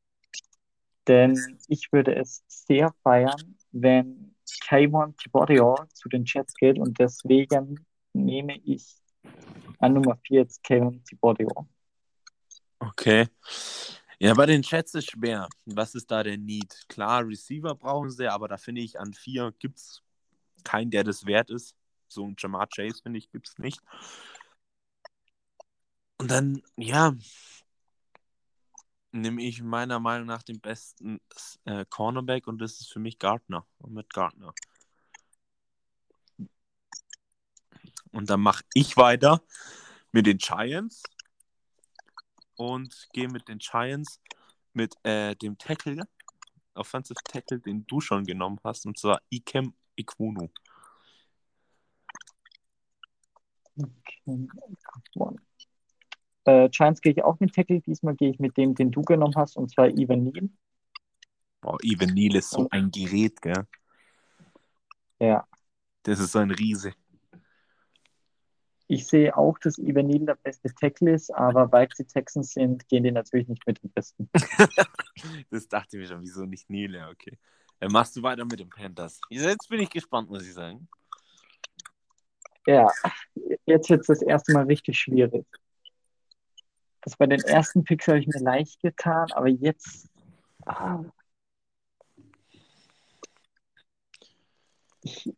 [1.07, 4.35] Denn ich würde es sehr feiern, wenn
[4.67, 8.95] Kayvon Thibodeau zu den Jets geht und deswegen nehme ich
[9.79, 11.67] an Nummer 4 jetzt Kayvon Thibodeau.
[12.79, 13.27] Okay.
[14.19, 15.47] Ja, bei den Chats ist schwer.
[15.65, 16.85] Was ist da der Need?
[16.89, 20.01] Klar, Receiver brauchen sie, aber da finde ich, an vier gibt es
[20.63, 21.75] keinen, der das wert ist.
[22.07, 23.79] So ein Jamar Chase, finde ich, gibt es nicht.
[26.17, 27.13] Und dann, ja,
[29.11, 31.19] nehme ich meiner Meinung nach den besten
[31.65, 33.65] äh, Cornerback und das ist für mich Gardner.
[33.79, 34.53] Und mit Gardner.
[38.11, 39.41] Und dann mache ich weiter
[40.11, 41.03] mit den Giants
[42.55, 44.19] und gehe mit den Giants
[44.73, 46.07] mit äh, dem Tackle,
[46.73, 50.49] Offensive Tackle, den du schon genommen hast, und zwar Ikem Ikwunu.
[53.75, 54.47] Okay.
[56.47, 57.81] Äh, Giants gehe ich auch mit Tackle.
[57.81, 60.49] Diesmal gehe ich mit dem, den du genommen hast, und zwar Evan Neal.
[61.59, 63.67] Boah, Evan Neal ist so ein Gerät, gell?
[65.19, 65.45] Ja.
[66.03, 66.93] Das ist so ein Riese.
[68.87, 72.87] Ich sehe auch, dass Evan Neal der beste Tackle ist, aber weil sie Texans sind,
[72.87, 74.29] gehen die natürlich nicht mit dem Besten.
[75.49, 76.93] Das dachte ich mir schon, wieso nicht Neal?
[76.93, 77.37] Ja, okay.
[77.79, 79.19] Dann machst du weiter mit den Panthers.
[79.29, 80.87] Jetzt bin ich gespannt, muss ich sagen.
[82.65, 82.89] Ja,
[83.65, 85.45] jetzt wird es das erste Mal richtig schwierig.
[87.07, 90.09] Das bei den ersten Picks habe ich mir leicht getan, aber jetzt.
[90.65, 91.05] Ah,
[95.01, 95.33] ich,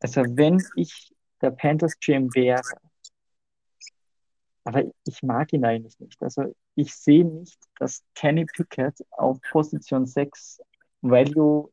[0.00, 2.62] also, wenn ich der Panthers GM wäre,
[4.64, 6.22] aber ich mag ihn eigentlich nicht.
[6.22, 10.58] Also, ich sehe nicht, dass Kenny Pickett auf Position 6
[11.02, 11.70] Value,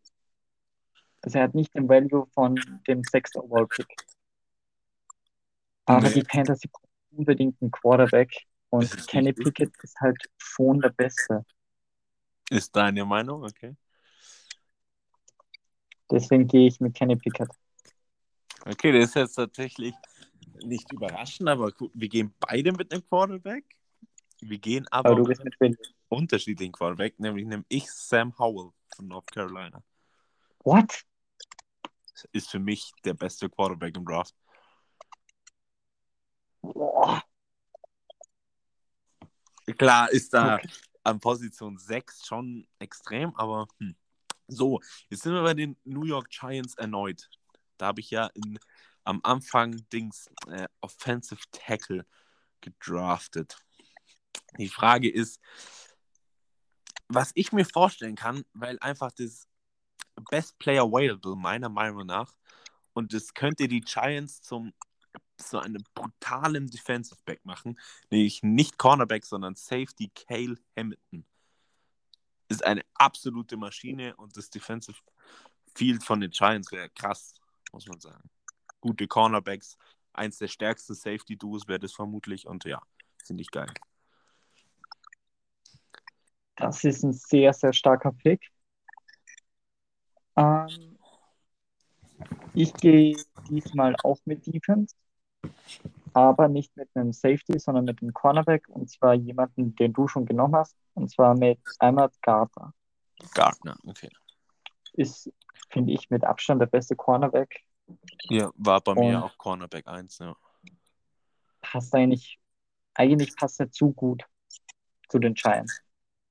[1.22, 3.38] also er hat nicht den Value von dem 6.
[3.38, 3.88] Overall Pick.
[5.86, 6.16] Aber Nee.
[6.16, 6.70] die Panthers, die
[7.12, 8.32] unbedingt einen Quarterback.
[8.70, 9.34] Und Kenny.
[9.34, 11.46] Pickett ist halt schon der Beste.
[12.50, 13.44] Ist deine Meinung?
[13.44, 13.76] Okay.
[16.10, 17.50] Deswegen gehe ich mit Kenny Pickett.
[18.66, 19.94] Okay, das ist jetzt tatsächlich
[20.64, 23.66] nicht überraschend, aber wir gehen beide mit einem Quarterback.
[24.42, 25.78] Wir gehen aber Aber du bist mit einem
[26.10, 29.84] unterschiedlichen Quarterback, nämlich nehme ich Sam Howell von North Carolina.
[30.64, 31.04] What?
[32.32, 34.36] Ist für mich der beste Quarterback im Draft.
[36.62, 37.24] Boah.
[39.78, 40.70] Klar ist da Okay.
[41.04, 43.96] an Position 6 schon extrem, aber hm.
[44.48, 47.30] so, jetzt sind wir bei den New York Giants erneut.
[47.78, 48.60] Da habe ich ja in,
[49.04, 52.06] am Anfang Dings äh, Offensive Tackle
[52.60, 53.58] gedraftet.
[54.58, 55.40] Die Frage ist,
[57.08, 59.48] was ich mir vorstellen kann, weil einfach das
[60.30, 62.34] Best Player Available meiner Meinung nach
[62.94, 64.74] und das könnte die Giants zum
[65.42, 67.80] so einem brutalen Defensive Back machen,
[68.10, 71.26] nämlich nicht Cornerback, sondern Safety Cale Hamilton.
[72.50, 75.00] Ist eine absolute Maschine und das Defensive
[75.76, 77.34] Field von den Giants wäre krass,
[77.72, 78.30] muss man sagen.
[78.82, 79.78] Gute Cornerbacks,
[80.14, 82.82] eins der stärksten Safety Duos wäre das vermutlich und ja,
[83.24, 83.72] finde ich geil.
[86.56, 88.52] Das ist ein sehr, sehr starker Pick.
[90.36, 90.98] Ähm,
[92.54, 93.16] ich gehe
[93.50, 94.96] diesmal auch mit Defense,
[96.14, 100.26] aber nicht mit einem Safety, sondern mit einem Cornerback und zwar jemanden, den du schon
[100.26, 102.74] genommen hast, und zwar mit Ahmad Gardner.
[103.34, 104.10] Gardner, okay.
[104.94, 105.32] Ist,
[105.70, 107.64] finde ich, mit Abstand der beste Cornerback.
[108.30, 110.36] Ja, war bei mir Und- auch Cornerback 1, ja.
[111.62, 112.40] Passt eigentlich,
[112.94, 114.24] eigentlich passt er zu gut
[115.10, 115.82] zu den Giants.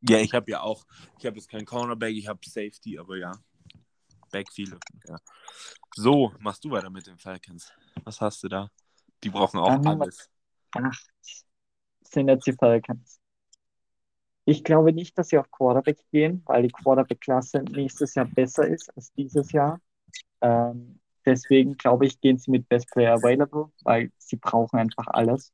[0.03, 0.85] Ja, ich habe ja auch,
[1.19, 3.33] ich habe jetzt keinen Cornerback, ich habe Safety, aber ja.
[4.31, 5.17] Backfield, ja.
[5.97, 7.73] So, machst du weiter mit den Falcons.
[8.05, 8.71] Was hast du da?
[9.23, 10.31] Die brauchen auch Nummer- alles.
[10.73, 11.11] Acht
[12.05, 13.21] sind jetzt die Falcons.
[14.45, 18.95] Ich glaube nicht, dass sie auf Quarterback gehen, weil die Quarterback-Klasse nächstes Jahr besser ist
[18.97, 19.81] als dieses Jahr.
[20.41, 25.53] Ähm, deswegen glaube ich, gehen sie mit Best Player Available, weil sie brauchen einfach alles.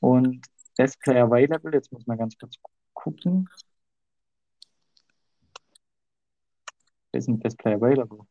[0.00, 0.46] Und
[0.76, 2.56] Best Player Available, jetzt muss man ganz kurz
[2.94, 3.48] gucken.
[7.10, 8.26] Wer ist denn Best Player Available?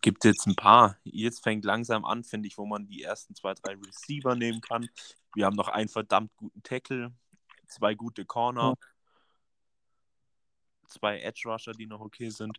[0.00, 0.96] Gibt jetzt ein paar.
[1.04, 4.88] Jetzt fängt langsam an, finde ich, wo man die ersten zwei, drei Receiver nehmen kann.
[5.34, 7.12] Wir haben noch einen verdammt guten Tackle,
[7.68, 8.74] zwei gute Corner,
[10.88, 12.58] zwei Edge Rusher, die noch okay sind.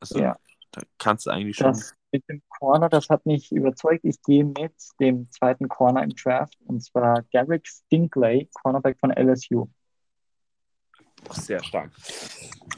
[0.00, 0.36] Also Ja.
[0.70, 1.68] da kannst du eigentlich schon.
[1.68, 4.04] Das mit dem Corner, das hat mich überzeugt.
[4.04, 9.66] Ich gehe mit dem zweiten Corner im Draft und zwar Derek Stingley, Cornerback von LSU.
[11.30, 11.90] Sehr stark.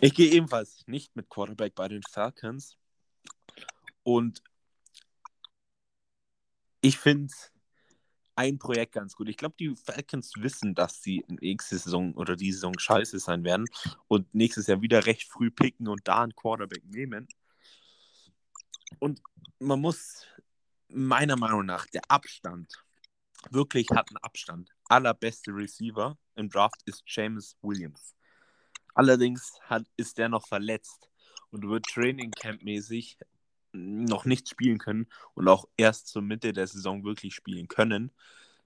[0.01, 2.79] Ich gehe ebenfalls nicht mit Quarterback bei den Falcons.
[4.03, 4.43] Und
[6.81, 7.33] ich finde
[8.37, 9.29] ein Projekt ganz gut.
[9.29, 13.67] Ich glaube, die Falcons wissen, dass sie nächste Saison oder die Saison scheiße sein werden
[14.09, 17.27] und nächstes Jahr wieder recht früh picken und da einen Quarterback nehmen.
[18.99, 19.21] Und
[19.59, 20.27] man muss
[20.89, 22.73] meiner Meinung nach der Abstand,
[23.51, 24.71] wirklich hat einen Abstand.
[24.85, 28.15] Allerbeste Receiver im Draft ist James Williams.
[28.95, 31.11] Allerdings hat, ist der noch verletzt
[31.51, 33.19] und wird Training Camp mäßig
[33.77, 38.12] noch nicht spielen können und auch erst zur Mitte der Saison wirklich spielen können.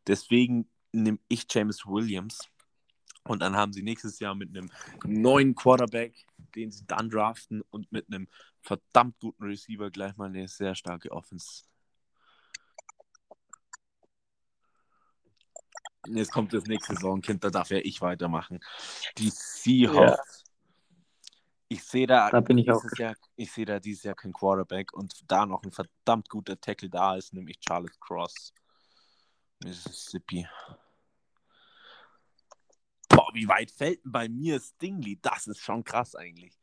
[0.06, 2.48] Deswegen nehme ich James Williams
[3.24, 4.70] und dann haben sie nächstes Jahr mit einem
[5.04, 8.28] neuen Quarterback, den sie dann draften und mit einem
[8.60, 11.64] verdammt guten Receiver gleich mal eine sehr starke Offense.
[16.06, 18.60] Jetzt kommt das nächste Saisonkind, da darf ja ich weitermachen.
[19.18, 20.44] Die Seahawks.
[21.72, 24.92] Ich sehe da, Da bin ich auch Jahr, ich sehe da dieses Jahr kein Quarterback
[24.92, 28.52] und da noch ein verdammt guter Tackle da ist, nämlich Charles Cross.
[29.62, 30.48] Mississippi.
[33.08, 35.20] Boah, wie weit fällt denn bei mir Stingley?
[35.22, 36.58] Das ist schon krass eigentlich.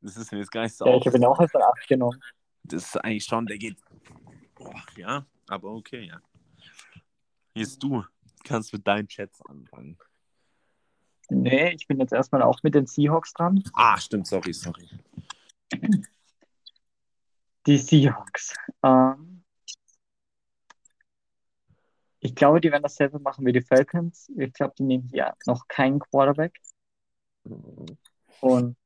[0.00, 2.22] Das ist mir jetzt gar nicht so Ja, ich habe ihn auch als 8 genommen.
[2.62, 3.80] Das ist eigentlich schon, der geht.
[4.54, 6.20] Boah, ja, aber okay, ja.
[7.54, 8.04] Jetzt du
[8.44, 9.98] kannst mit deinen Chats anfangen.
[11.30, 13.62] Nee, ich bin jetzt erstmal auch mit den Seahawks dran.
[13.74, 14.88] Ah, stimmt, sorry, sorry.
[17.66, 18.54] Die Seahawks.
[18.82, 19.42] Ähm,
[22.20, 24.30] ich glaube, die werden dasselbe machen wie die Falcons.
[24.36, 26.58] Ich glaube, die nehmen hier noch keinen Quarterback.
[28.40, 28.76] Und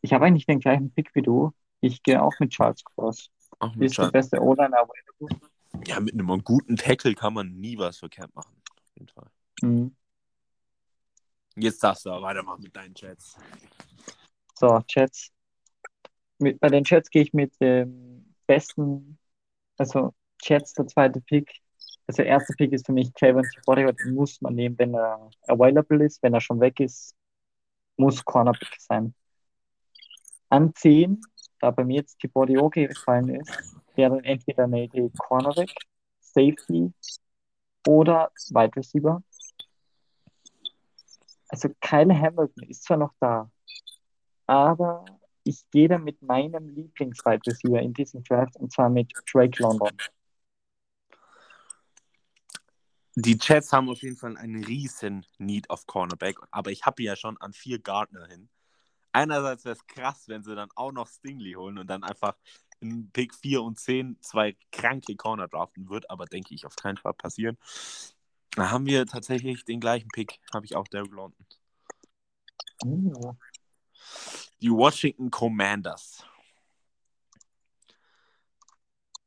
[0.00, 1.52] ich habe eigentlich den gleichen Pick wie du.
[1.80, 3.30] Ich gehe auch mit Charles Cross.
[3.58, 4.12] Auch mit Ist der Charles.
[4.12, 5.40] beste O-Liner available.
[5.86, 8.54] Ja, mit einem guten Tackle kann man nie was verkehrt machen.
[8.70, 9.30] Auf jeden Fall.
[9.62, 9.96] Mhm.
[11.56, 13.36] Jetzt darfst du aber weitermachen mit deinen Chats.
[14.54, 15.30] So, Jets.
[16.38, 19.18] Mit, bei den Jets gehe ich mit dem besten,
[19.76, 21.60] also Jets, der zweite Pick.
[22.06, 26.04] also erster Pick ist für mich Kevin Thibodeau, den muss man nehmen, wenn er available
[26.04, 26.22] ist.
[26.22, 27.14] Wenn er schon weg ist,
[27.96, 29.14] muss Cornerback sein.
[30.48, 31.20] An 10,
[31.60, 35.72] da bei mir jetzt Thibodeau gefallen ist, wäre dann entweder eine Idee Cornerback,
[36.20, 36.92] Safety
[37.86, 39.22] oder Wide Receiver.
[41.52, 43.50] Also Kyle Hamilton ist zwar noch da,
[44.46, 45.04] aber
[45.44, 49.90] ich gehe da mit meinem Lieblings-Wide Receiver in diesem Draft und zwar mit Drake London.
[53.16, 57.16] Die Jets haben auf jeden Fall einen riesen Need auf Cornerback, aber ich habe ja
[57.16, 58.48] schon an vier Gardner hin.
[59.12, 62.34] Einerseits wäre es krass, wenn sie dann auch noch Stingley holen und dann einfach
[62.80, 66.96] in Pick 4 und 10 zwei kranke Corner draften wird, aber denke ich auf keinen
[66.96, 67.58] Fall passieren.
[68.54, 71.46] Da haben wir tatsächlich den gleichen Pick, habe ich auch Derek London.
[72.84, 73.34] Oh.
[74.60, 76.24] Die Washington Commanders.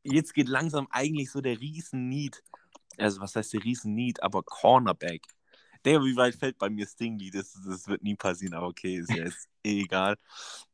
[0.03, 2.43] Jetzt geht langsam eigentlich so der Riesen-Need.
[2.97, 4.21] Also, was heißt der Riesen-Need?
[4.21, 5.23] Aber Cornerback.
[5.83, 7.31] Der, wie weit fällt bei mir Stingley?
[7.31, 10.17] Das, das wird nie passieren, aber okay, ist ja ist eh egal.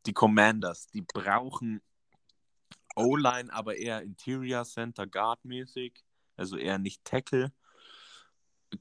[0.06, 1.82] Die Commanders, die brauchen
[2.96, 6.04] O-Line, aber eher Interior Center Guard mäßig.
[6.36, 7.52] Also eher nicht Tackle.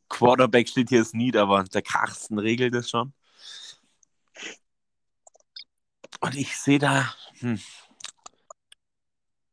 [0.08, 3.12] Quarterback steht hier ist Need, aber der Carsten regelt es schon.
[6.20, 7.60] Und ich sehe da, hm,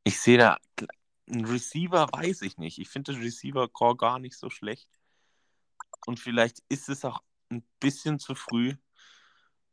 [0.04, 0.58] ich sehe da,
[1.30, 2.80] ein Receiver weiß ich nicht.
[2.80, 4.90] Ich finde das Receiver-Core gar nicht so schlecht.
[6.06, 8.76] Und vielleicht ist es auch ein bisschen zu früh.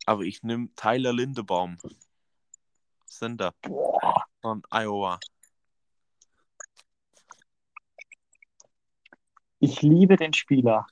[0.06, 1.78] Aber ich nehme Tyler Lindebaum.
[3.06, 3.54] Sender
[4.40, 5.20] von Iowa.
[9.64, 10.86] Ich liebe den Spieler.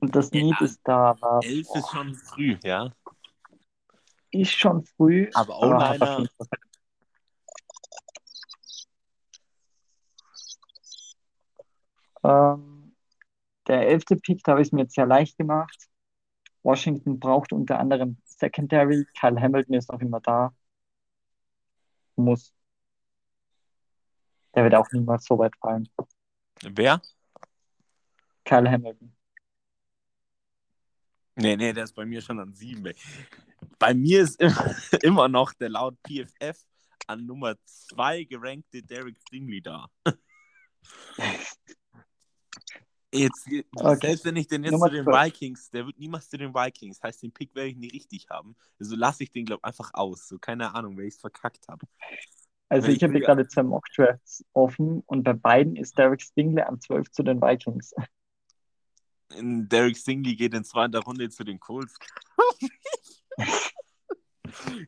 [0.00, 2.90] Und das Ja, Need ist da, aber Elf ist schon früh, ja.
[4.30, 5.30] ist schon früh.
[5.34, 5.58] Aber
[6.20, 6.48] jeden Fall-
[12.24, 12.96] Ähm,
[13.66, 15.90] der elfte Pick, da habe ich es mir jetzt sehr leicht gemacht.
[16.62, 19.06] Washington braucht unter anderem Secondary.
[19.20, 20.54] Kyle Hamilton ist noch immer da.
[22.16, 22.54] Muss.
[24.54, 25.86] Der wird auch niemals so weit fallen.
[26.72, 27.00] Wer?
[28.44, 29.14] Kyle Hamilton.
[31.36, 32.86] Nee, nee, der ist bei mir schon an sieben.
[32.86, 32.94] ey.
[33.78, 36.58] Bei mir ist immer, immer noch der laut PFF
[37.06, 39.88] an Nummer zwei gerankte Derek Stingley da.
[43.14, 43.46] Jetzt,
[43.76, 44.08] Okay.
[44.08, 45.24] selbst wenn ich den jetzt Nummer zu den 12.
[45.24, 48.56] Vikings, der wird niemals zu den Vikings, heißt, den Pick werde ich nie richtig haben.
[48.80, 50.26] Also lasse ich den, glaube ich, einfach aus.
[50.26, 51.86] So, keine Ahnung, weil ich es verkackt habe.
[52.68, 56.80] Also ich ich habe gerade zwei Mock-Drafts offen und bei beiden ist Derek Stingley an
[56.80, 57.94] 12 zu den Vikings.
[59.36, 61.94] Derek Stingley geht in zweiter Runde zu den Colts.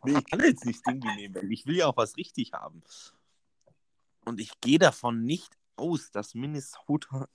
[0.05, 2.83] nee, ich kann jetzt nicht Stingley nehmen, weil ich will ja auch was richtig haben.
[4.25, 7.29] Und ich gehe davon nicht aus, dass Minnesota.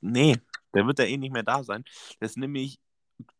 [0.00, 0.36] Nee,
[0.74, 1.84] der wird ja eh nicht mehr da sein.
[2.20, 2.78] Das ist nämlich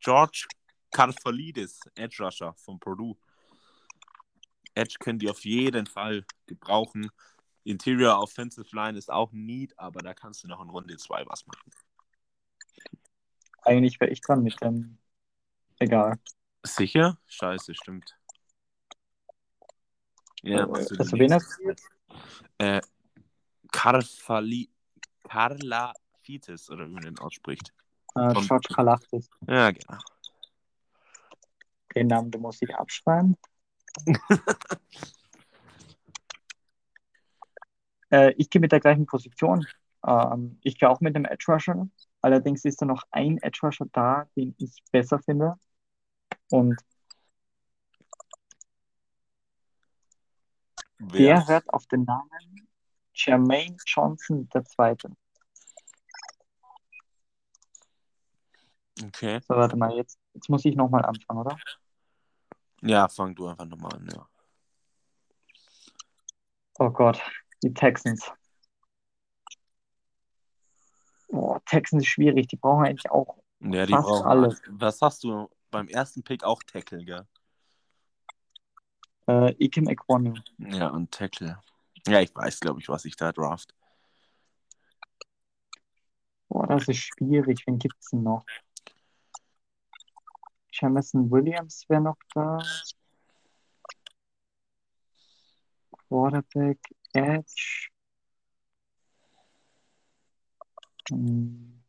[0.00, 0.46] George
[0.90, 3.16] Karfalidis, Edge Rusher von Purdue.
[4.74, 7.10] Edge können die auf jeden Fall gebrauchen.
[7.64, 11.46] Interior Offensive Line ist auch neat, aber da kannst du noch in Runde 2 was
[11.46, 11.70] machen.
[13.62, 14.98] Eigentlich wäre ich dran mit dem.
[15.78, 16.18] Egal.
[16.64, 17.18] Sicher?
[17.26, 18.16] Scheiße, stimmt.
[20.42, 21.74] Ja, machst du also den wen hast du?
[22.58, 22.80] Äh,
[23.70, 24.68] Karfali
[25.22, 25.92] Carla
[26.22, 27.72] Fites, oder wie man den ausspricht.
[28.16, 29.30] Äh, Von- George Kalafdis.
[29.46, 29.98] Ja, genau.
[31.94, 33.36] Den Namen, den muss ich abschreiben.
[38.10, 39.66] äh, ich gehe mit der gleichen Position.
[40.06, 41.88] Ähm, ich gehe auch mit dem Edge Rusher.
[42.20, 45.54] Allerdings ist da noch ein Edge Rusher da, den ich besser finde.
[46.50, 46.76] Und
[50.98, 51.34] Wer?
[51.34, 52.68] der hört auf den Namen
[53.14, 54.96] Jermaine Johnson II.
[59.04, 59.40] Okay.
[59.48, 61.56] So, warte mal, jetzt, jetzt muss ich nochmal anfangen, oder?
[62.82, 64.28] Ja, fang du einfach nochmal an, ja.
[66.78, 67.20] Oh Gott,
[67.62, 68.30] die Texans.
[71.28, 74.60] Oh, Texans ist schwierig, die brauchen eigentlich auch Ja, die Fast brauchen alles.
[74.68, 77.26] Was hast du beim ersten Pick auch Tackle, gell?
[79.28, 80.34] äh, Ikem Ekwonu.
[80.58, 81.58] Ja, und Tackle.
[82.06, 83.74] Ja, ich weiß, glaube ich, was ich da draft.
[86.48, 87.62] Boah, das ist schwierig.
[87.66, 88.44] Wen gibt's denn noch?
[90.72, 92.58] Jamison Williams wäre noch da.
[96.08, 96.78] Quarterback,
[97.14, 97.88] Edge.
[101.10, 101.82] Hm.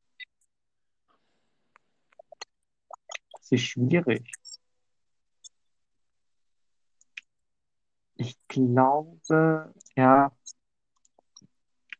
[3.33, 4.31] Das ist schwierig.
[8.15, 10.31] Ich glaube, ja,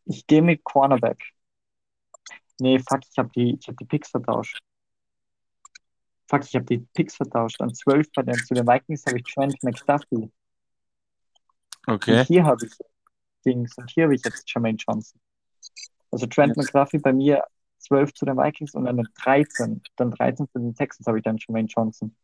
[0.05, 1.33] Ich gehe mit Cornerback.
[2.59, 4.59] Nee, fuck, ich habe die, ich hab die Picks vertauscht.
[6.33, 7.61] Fuck, ich habe die Picks vertauscht.
[7.61, 10.31] An 12 bei den, zu den Vikings habe ich Trent McDuffie.
[11.85, 12.21] Okay.
[12.21, 12.73] Und hier habe ich
[13.45, 13.77] Dings.
[13.77, 15.21] Und hier habe ich jetzt Jermaine Johnson.
[16.09, 17.43] Also Trent McDuffie bei mir
[17.77, 19.83] 12 zu den Vikings und dann 13.
[19.95, 22.15] Dann 13 zu den Texans habe ich dann Jermaine Johnson.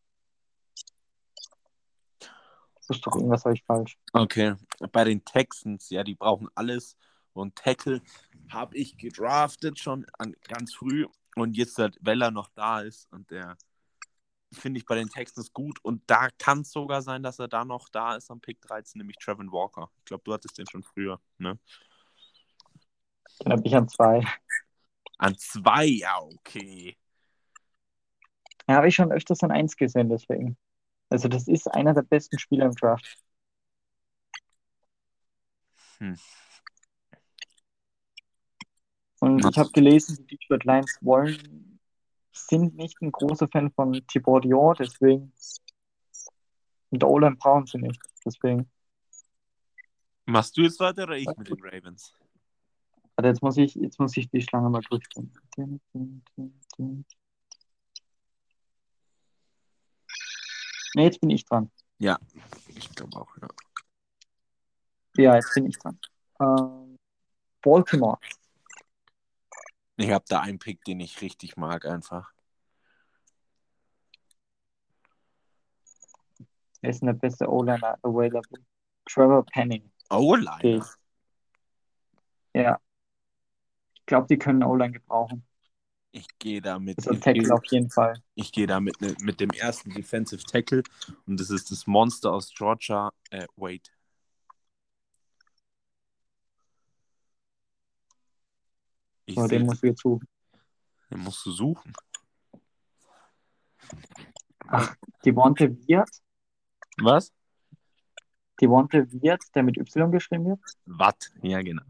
[2.20, 3.96] Das ist doch irgendwas habe ich falsch.
[4.14, 4.56] Okay.
[4.92, 6.98] Bei den Texans, ja, die brauchen alles.
[7.34, 8.02] Und Tackle
[8.50, 11.06] habe ich gedraftet schon an, ganz früh.
[11.36, 13.56] Und jetzt, halt, weil er noch da ist und der
[14.52, 15.80] finde ich bei den Texans gut.
[15.84, 19.00] Und da kann es sogar sein, dass er da noch da ist am Pick 13,
[19.00, 19.90] nämlich Trevin Walker.
[20.00, 21.58] Ich glaube, du hattest den schon früher, ne?
[23.44, 24.26] Den habe ich an zwei.
[25.18, 26.98] An zwei, ja, okay.
[28.68, 30.58] Ja, habe ich schon öfters an eins gesehen, deswegen.
[31.10, 33.18] Also das ist einer der besten Spieler im Draft.
[36.00, 36.16] Hm.
[39.20, 41.69] Und ich habe gelesen, die Detroit Lions wollen,
[42.48, 45.34] sind nicht ein großer Fan von Thibaut Dior, deswegen.
[46.90, 48.70] Und der O-Line brauchen sie nicht, deswegen.
[50.26, 52.14] Machst du jetzt weiter oder ich mit den Ravens?
[53.16, 55.34] Warte, jetzt muss ich, jetzt muss ich die Schlange mal durchgehen.
[60.96, 61.70] Ne, jetzt bin ich dran.
[62.68, 63.48] Ich glaube auch, ja.
[65.18, 66.00] Ja, jetzt bin ich dran.
[66.40, 66.98] Ähm,
[67.62, 68.18] Baltimore.
[70.00, 72.32] Ich habe da einen Pick, den ich richtig mag, einfach.
[76.80, 78.64] Wer ist denn der beste O-Liner available?
[79.06, 79.92] Trevor Penning.
[80.10, 80.78] O-Line.
[80.78, 80.82] Okay.
[82.54, 82.80] Ja.
[83.96, 85.46] Ich glaube, die können O-Line gebrauchen.
[86.12, 88.24] Ich gehe da mit, Also Tackle auf jeden Fall.
[88.36, 90.82] ich gehe da mit, ne- mit dem ersten Defensive Tackle
[91.28, 93.90] und das ist das Monster aus Georgia, äh, Wade.
[99.30, 100.28] Ich Aber seh, den muss ich jetzt suchen.
[101.12, 101.94] den musst du suchen.
[104.68, 106.10] Ach, Devonte Wirt.
[106.98, 107.32] Was?
[108.60, 110.60] Devonte Wirt, der mit Y geschrieben wird.
[110.86, 111.84] Watt, ja genau.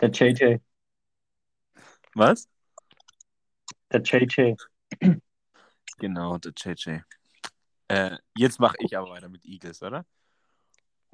[0.00, 0.58] Der JJ.
[2.14, 2.48] Was?
[3.92, 4.56] Der JJ.
[5.98, 7.02] Genau, der JJ.
[7.86, 10.04] Äh, jetzt mache ich aber weiter mit Eagles, oder?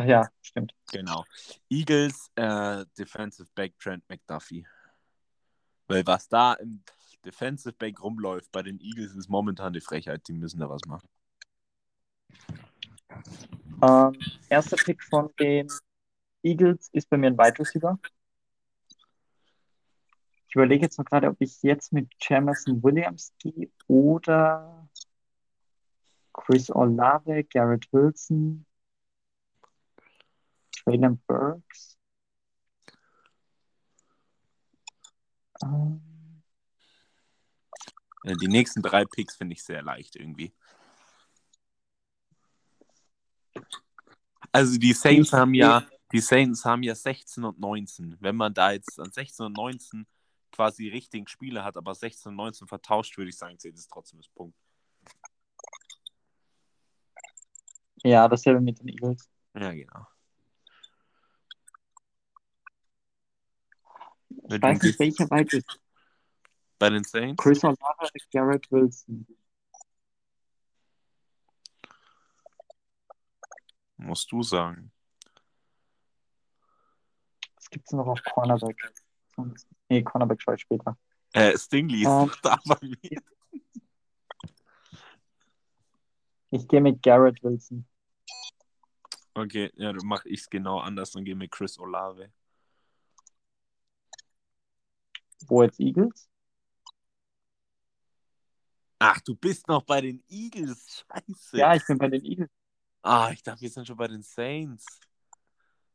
[0.07, 0.75] Ja, stimmt.
[0.93, 1.25] Genau.
[1.69, 4.67] Eagles, äh, Defensive Back Trent McDuffie.
[5.89, 6.83] Weil was da im
[7.25, 10.27] Defensive Back rumläuft bei den Eagles ist momentan die Frechheit.
[10.29, 11.09] Die müssen da was machen.
[13.83, 15.69] Ähm, erster Pick von den
[16.43, 17.99] Eagles ist bei mir ein Wide Receiver.
[20.49, 24.89] Ich überlege jetzt noch gerade, ob ich jetzt mit Jamerson Williams gehe oder
[26.33, 28.67] Chris Olave, Garrett Wilson,
[30.85, 31.99] Traylon Burks.
[35.63, 36.11] Ähm,
[38.25, 40.53] Äh, die nächsten drei Picks finde ich sehr leicht irgendwie.
[44.53, 48.17] Also die Saints haben ja, die Saints haben ja 16 und 19.
[48.21, 50.07] Wenn man da jetzt an 16 und 19
[50.51, 54.19] quasi richtigen Spieler hat, aber 16 und 19 vertauscht, würde ich sagen, zählt es trotzdem
[54.19, 54.57] das Punkt.
[58.03, 59.29] ja, dasselbe mit den Eagles.
[59.55, 60.07] Ja, genau.
[64.57, 65.79] Ich weiß nicht, welcher Wide Receiver.
[66.79, 67.41] Bei den Saints?
[67.43, 69.27] Chris Olave, Garrett Wilson.
[73.97, 74.91] Musst du sagen.
[77.57, 78.93] Was gibt es noch auf Cornerback?
[79.89, 80.99] Nee, Cornerback schaue ich später.
[81.33, 82.27] Äh, Stingley ist Ähm.
[82.27, 83.23] noch da bei mir.
[86.51, 87.87] Ich gehe mit Garrett Wilson.
[89.35, 92.33] Okay, ja, dann mache ich es genau anders und gehe mit Chris Olave.
[95.47, 96.29] Wo jetzt Eagles?
[98.99, 101.05] Ach, du bist noch bei den Eagles.
[101.09, 101.59] Scheiße.
[101.59, 102.51] Ja, ich bin bei den Eagles.
[103.03, 105.01] Ah, ich dachte, wir sind schon bei den Saints.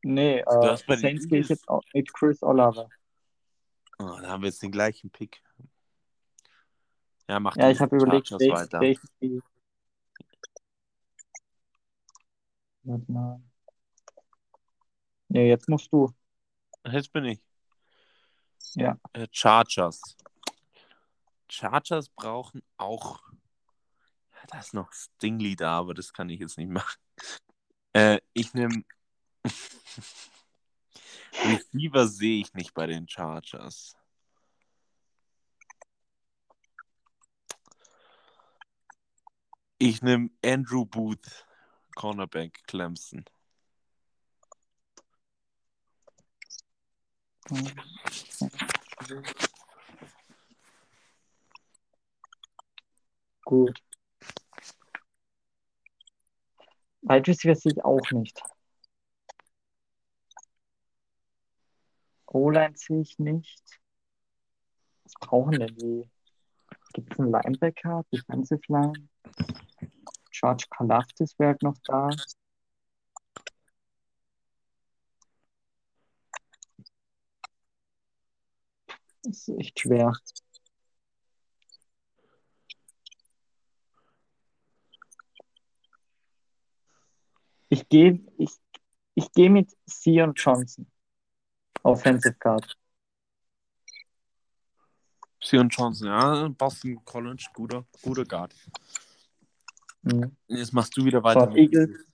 [0.01, 2.89] Nee, äh, hast bei den Saints gehe ich jetzt auch mit Chris Olave.
[3.99, 5.41] Oh, da haben wir jetzt den gleichen Pick.
[7.29, 9.41] Ja, mach Ja, ich habe überlegt, welchen Spiel.
[12.83, 13.41] Warte mal.
[15.27, 16.13] Nee, jetzt musst du.
[16.87, 17.41] Jetzt bin ich.
[18.75, 18.99] Ja.
[19.13, 20.17] Äh, Chargers.
[21.49, 23.21] Chargers brauchen auch.
[24.33, 26.99] Ja, da ist noch Stingley da, aber das kann ich jetzt nicht machen.
[27.93, 28.83] Äh, ich nehme.
[31.45, 33.95] Receiver sehe ich nicht bei den Chargers.
[39.77, 41.45] Ich nehme Andrew Booth,
[41.95, 43.23] Cornerback Clemson.
[53.45, 53.79] Gut.
[57.01, 58.41] Wide Receiver sehe ich auch nicht.
[62.25, 63.79] O-Line sehe ich nicht.
[65.03, 66.09] Was brauchen denn die?
[66.93, 68.03] Gibt es einen Linebacker?
[68.11, 69.07] Defensive Line?
[70.31, 72.09] George Kalafdis wäre noch da.
[79.25, 80.13] Das ist echt schwer.
[87.69, 88.51] Ich gehe ich,
[89.15, 90.85] ich geh mit Sion Johnson.
[91.81, 92.77] Offensive Guard.
[95.41, 98.53] Sion Johnson, ja, Boston College, guter, guter Guard.
[100.03, 100.35] Mhm.
[100.47, 101.51] Jetzt machst du wieder weiter.
[101.55, 102.05] Eagles,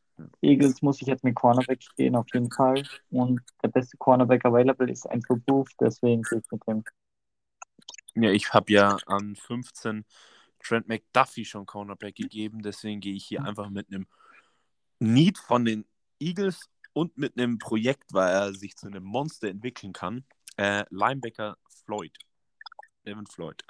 [0.41, 2.83] Eagles muss ich jetzt mit Cornerback gehen, auf jeden Fall.
[3.09, 6.83] Und der beste Cornerback available ist Andrew Booth, deswegen gehe ich mit dem.
[8.15, 10.05] Ja, ich habe ja an 15
[10.59, 14.07] Trent McDuffie schon Cornerback gegeben, deswegen gehe ich hier einfach mit einem
[14.99, 15.85] Need von den
[16.19, 20.25] Eagles und mit einem Projekt, weil er sich zu einem Monster entwickeln kann.
[20.57, 22.17] Äh, Linebacker Floyd.
[23.05, 23.63] Devin Floyd.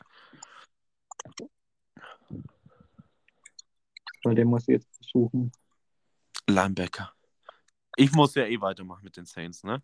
[4.24, 5.52] Weil den muss ich jetzt versuchen.
[6.48, 7.14] Linebacker.
[7.96, 9.82] Ich muss ja eh weitermachen mit den Saints, ne?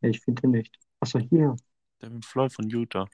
[0.00, 0.83] Ich finde nicht.
[1.04, 1.54] Achso, hier.
[2.00, 3.06] Devin Floyd von Utah.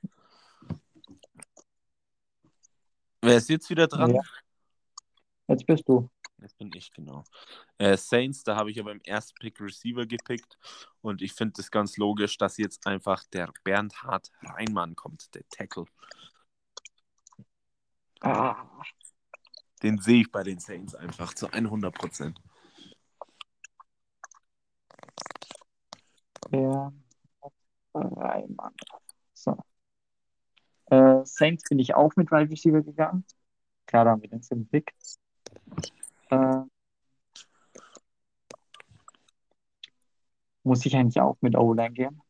[3.21, 4.15] Wer ist jetzt wieder dran?
[4.15, 4.23] Ja.
[5.49, 6.09] Jetzt bist du.
[6.39, 7.25] Jetzt bin ich, genau.
[7.79, 10.57] Äh, Saints, da habe ich aber im ersten Pick Receiver gepickt
[11.01, 15.87] und ich finde es ganz logisch, dass jetzt einfach der Bernhard Reinmann kommt, der Tackle.
[18.21, 18.69] Ah,
[19.83, 22.41] Den sehe ich bei den Saints einfach zu 100 Prozent.
[26.53, 26.93] der
[27.95, 28.75] Reimann.
[29.33, 29.57] So.
[30.87, 33.25] Äh, Saints bin ich auch mit Wide Receiver gegangen.
[33.87, 34.95] Klar, da haben wir den siebten Pick.
[36.31, 36.63] Äh,
[40.63, 42.23] muss ich eigentlich auch mit O-Line gehen.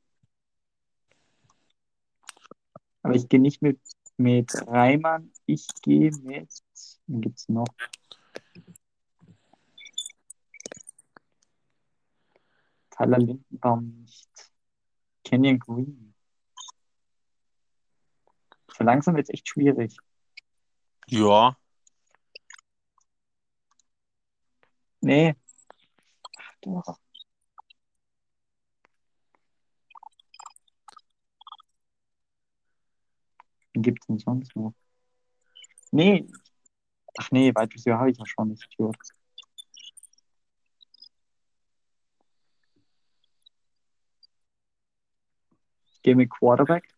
[3.03, 3.81] Aber ich gehe nicht mit,
[4.17, 5.33] mit Reimann.
[5.47, 6.51] Ich gehe mit.
[7.07, 7.67] Wen gibt es noch?
[12.91, 14.30] Tyler Lindenbaum nicht.
[15.31, 16.13] Kenyon Green.
[18.77, 19.97] So langsam wird es echt schwierig.
[21.07, 21.57] Ja,
[25.03, 25.35] Nee.
[26.39, 26.99] Ach, doch.
[33.73, 34.75] Wen gibt es denn sonst noch?
[35.93, 36.27] Nee.
[37.19, 38.53] Ach nee, Wide Receiver habe ich ja schon.
[38.53, 38.97] Ich Idiot.
[46.11, 46.89] Gehe mit Quarterback.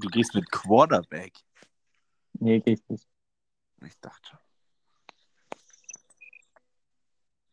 [0.00, 1.32] du gehst mit Quarterback.
[2.34, 3.08] Nee, gehe ich nicht.
[3.84, 4.38] Ich dachte schon.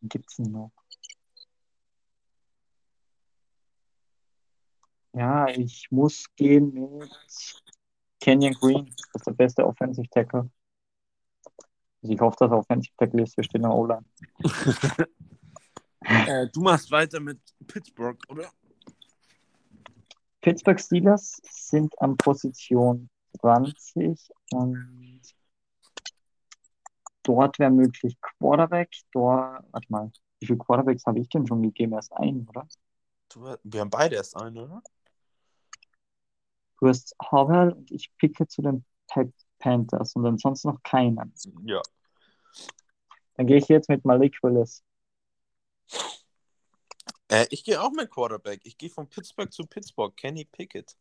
[0.01, 0.71] Gibt's denn noch?
[5.13, 7.11] Ja, ich muss gehen mit
[8.19, 8.85] Kenyon Green.
[8.85, 10.49] Das ist der beste Offensive Tackle.
[12.01, 13.35] Also ich hoffe, dass er Offensive Tackle ist.
[13.35, 14.05] Wir stehen in der O-Line.
[16.01, 18.49] Äh, du machst weiter mit Pittsburgh, oder?
[20.41, 23.09] Pittsburgh Steelers sind an Position
[23.41, 25.21] 20 und
[27.23, 28.89] dort wäre möglich Quarterback.
[29.11, 31.93] Dort, warte mal, wie viele Quarterbacks habe ich denn schon gegeben?
[31.93, 32.67] Erst einen, oder?
[33.29, 34.81] Du, wir haben beide erst einen, oder?
[36.79, 39.25] Du hast Howell und ich picke zu den Pa-
[39.59, 41.33] Panthers und ansonsten noch keinen.
[41.65, 41.81] Ja.
[43.35, 44.83] Dann gehe ich jetzt mit Malik Willis.
[47.29, 48.61] Äh, ich gehe auch mit Quarterback.
[48.63, 50.15] Ich gehe von Pittsburgh zu Pittsburgh.
[50.17, 50.97] Kenny Pickett.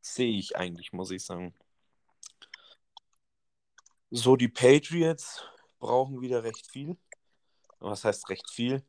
[0.00, 1.54] Sehe ich eigentlich, muss ich sagen.
[4.10, 5.44] So, die Patriots
[5.78, 6.96] brauchen wieder recht viel.
[7.78, 8.84] Was heißt recht viel?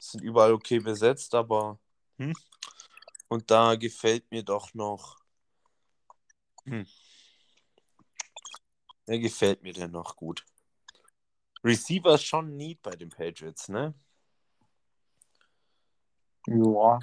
[0.00, 1.78] Sind überall okay besetzt, aber.
[2.18, 2.34] Hm?
[3.28, 5.18] Und da gefällt mir doch noch.
[6.64, 6.86] Hm.
[9.06, 10.44] Wer gefällt mir denn noch gut?
[11.64, 13.94] Receiver schon Need bei den Patriots, ne?
[16.46, 16.98] Ja,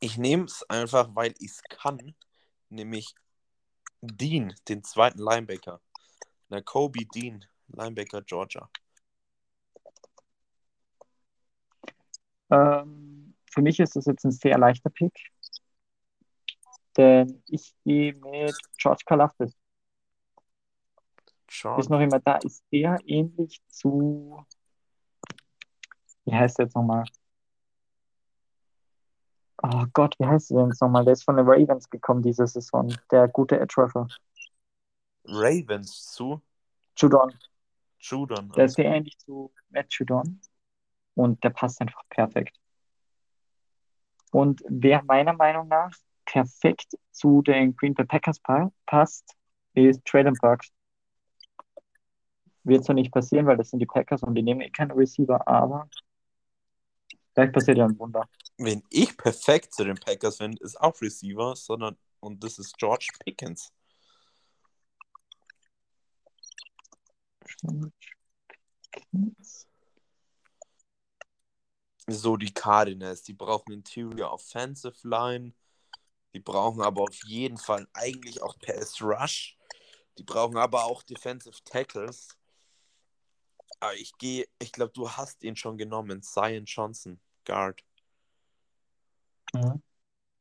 [0.00, 2.14] Ich nehme es einfach, weil ich es kann,
[2.70, 3.14] nämlich
[4.00, 5.80] Dean, den zweiten Linebacker.
[6.48, 8.68] Na, Kobe Dean, Linebacker Georgia.
[12.50, 15.30] Ähm, für mich ist das jetzt ein sehr leichter Pick,
[16.96, 19.61] denn ich gehe mit George Kalafdis.
[21.52, 21.80] George.
[21.80, 22.36] Ist noch immer da.
[22.36, 24.44] Ist der ähnlich zu,
[26.24, 27.04] wie heißt der jetzt nochmal?
[29.62, 31.04] Oh Gott, wie heißt der denn jetzt nochmal?
[31.04, 32.92] Der ist von den Ravens gekommen diese Saison.
[33.10, 34.08] Der gute Edge Rusher.
[35.24, 36.40] Ravens zu
[36.96, 37.32] Judon.
[37.98, 38.50] Judon.
[38.52, 40.40] Der ist sehr ähnlich zu Matt Judon.
[41.14, 42.58] Und der passt einfach perfekt.
[44.32, 45.94] Und wer meiner Meinung nach
[46.24, 49.36] perfekt zu den Green Bay Packers pa passt,
[49.74, 50.72] ist Traylon Burks.
[52.64, 55.46] Wird so nicht passieren, weil das sind die Packers und die nehmen eh keine Receiver,
[55.48, 55.88] aber
[57.34, 58.28] vielleicht passiert ja ein Wunder.
[58.58, 63.08] Wen ich perfekt zu den Packers finde, ist auch Receiver, sondern und das ist George
[63.24, 63.72] Pickens.
[72.06, 75.52] So die Cardinals, die brauchen Interior Offensive Line,
[76.32, 79.56] die brauchen aber auf jeden Fall eigentlich auch Pass Rush,
[80.18, 82.36] die brauchen aber auch Defensive Tackles.
[83.80, 87.82] Aber ich gehe, ich glaube, du hast ihn schon genommen, Zion Johnson, Guard.
[89.54, 89.82] Mhm.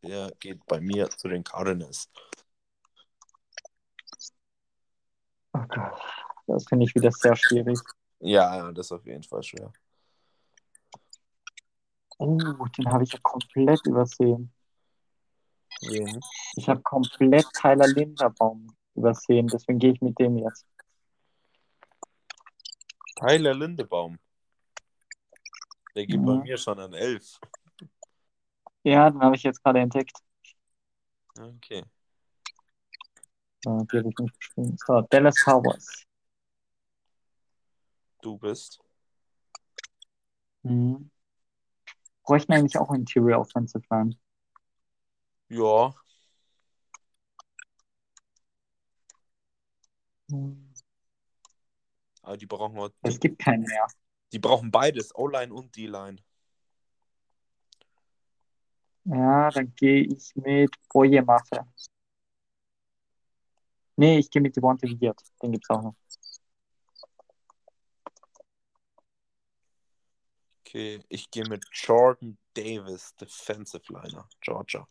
[0.04, 2.10] Der geht bei mir zu den Cardinals.
[5.54, 6.02] Oh Gott,
[6.48, 7.80] das finde ich wieder sehr schwierig.
[8.20, 9.74] Ja, ja, das ist auf jeden Fall schwer.
[12.18, 12.38] Oh,
[12.78, 14.54] den habe ich ja komplett übersehen.
[16.56, 20.66] Ich habe komplett Tyler Linderbaum übersehen, deswegen gehe ich mit dem jetzt.
[23.22, 24.18] Tyler Lindebaum.
[25.96, 26.42] Der geht bei Ja.
[26.42, 27.40] mir schon an 11.
[28.84, 30.18] Ja, den habe ich jetzt gerade entdeckt.
[31.38, 31.84] Okay.
[33.64, 34.76] So, geschrieben.
[34.88, 36.06] So, Dallas Cowboys.
[38.24, 38.80] Du bist.
[40.64, 41.12] Mhm.
[42.24, 44.18] Bräuchten eigentlich auch Interior Offensive Line.
[45.50, 45.94] Ja,
[50.30, 50.71] Mhm.
[52.32, 53.86] Aber die brauchen auch, Es gibt keinen mehr.
[54.32, 56.18] die brauchen beides, O-Line und D-Line.
[59.04, 61.66] Ja, dann gehe ich mit Boye Mafe.
[63.98, 65.22] Nee, ich gehe mit Devontae Wyatt.
[65.42, 65.96] Den gibt's auch noch.
[70.62, 74.88] Okay, ich gehe mit Jordan Davis, Defensive Liner, Georgia.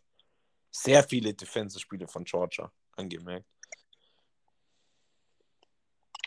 [0.69, 3.47] Sehr viele Defensive-Spiele von Georgia, angemerkt.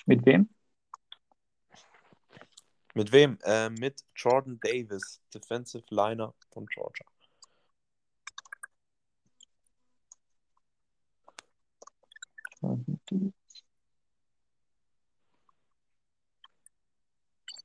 [0.06, 0.53] Mit wem?
[2.94, 3.38] Mit wem?
[3.42, 7.04] Äh, mit Jordan Davis, Defensive Liner von Georgia.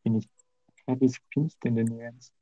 [0.03, 0.27] Bin ich.
[0.87, 2.33] Ja, wie finde ich denn den jetzt?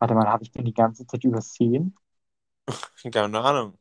[0.00, 1.94] Warte mal, habe ich den die ganze Zeit übersehen?
[3.12, 3.78] Keine Ahnung.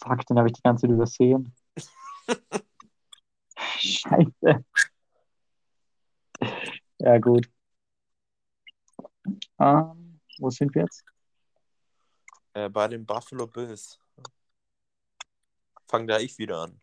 [0.00, 1.54] Fuck, den habe ich die ganze Zeit übersehen.
[3.78, 4.64] Scheiße.
[6.98, 7.50] Ja, gut.
[9.58, 11.04] Ähm, wo sind wir jetzt?
[12.54, 13.98] Äh, bei den Buffalo Bills.
[15.88, 16.80] Fang da ich wieder an.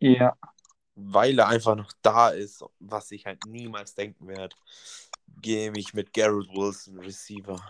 [0.00, 0.36] Ja,
[0.94, 4.56] Weil er einfach noch da ist, was ich halt niemals denken werde,
[5.40, 7.60] gehe ich mit Garrett Wilson, Receiver.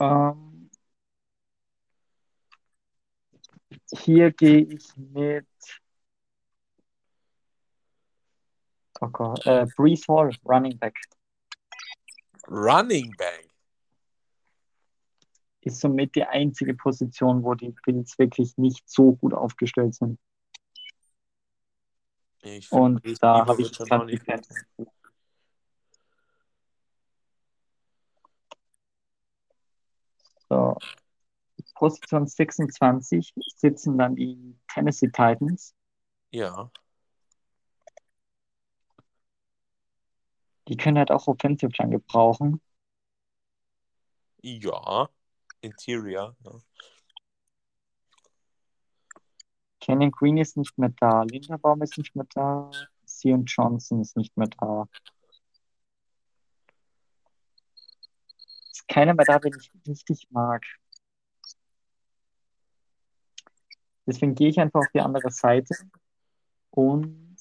[0.00, 0.70] Ähm,
[3.92, 5.46] hier gehe ich mit
[9.00, 10.96] oh Gott, äh, Brees Hall, Running Back.
[12.48, 13.48] Running Back.
[15.62, 20.18] Ist somit die einzige Position, wo die Bills wirklich nicht so gut aufgestellt sind.
[22.42, 24.24] Ich Und da habe ich schon die nicht.
[24.24, 24.48] Fans.
[30.50, 30.76] So.
[31.74, 35.74] Position 26 sitzen dann die Tennessee Titans.
[36.32, 36.70] Ja,
[40.70, 42.60] Die können halt auch Offensive Line gebrauchen.
[44.42, 45.08] ja.
[45.62, 46.36] Interior.
[46.44, 46.52] Ja.
[49.80, 51.24] Kenyon Green ist nicht mehr da.
[51.24, 52.70] Linderbaum ist nicht mehr da.
[53.04, 54.88] Sion Johnson ist nicht mehr da.
[58.90, 60.64] Keiner mehr da, den ich richtig mag.
[64.04, 65.74] Deswegen gehe ich einfach auf die andere Seite
[66.70, 67.36] und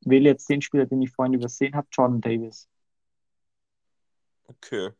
[0.00, 2.68] wähle jetzt den Spieler, den ich vorhin übersehen habe, Jordan Davis.
[4.46, 4.92] Okay.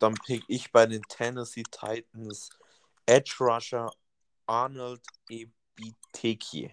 [0.00, 2.50] Dann pick ich bei den Tennessee Titans
[3.04, 3.90] Edge Rusher
[4.46, 6.72] Arnold Ebiteki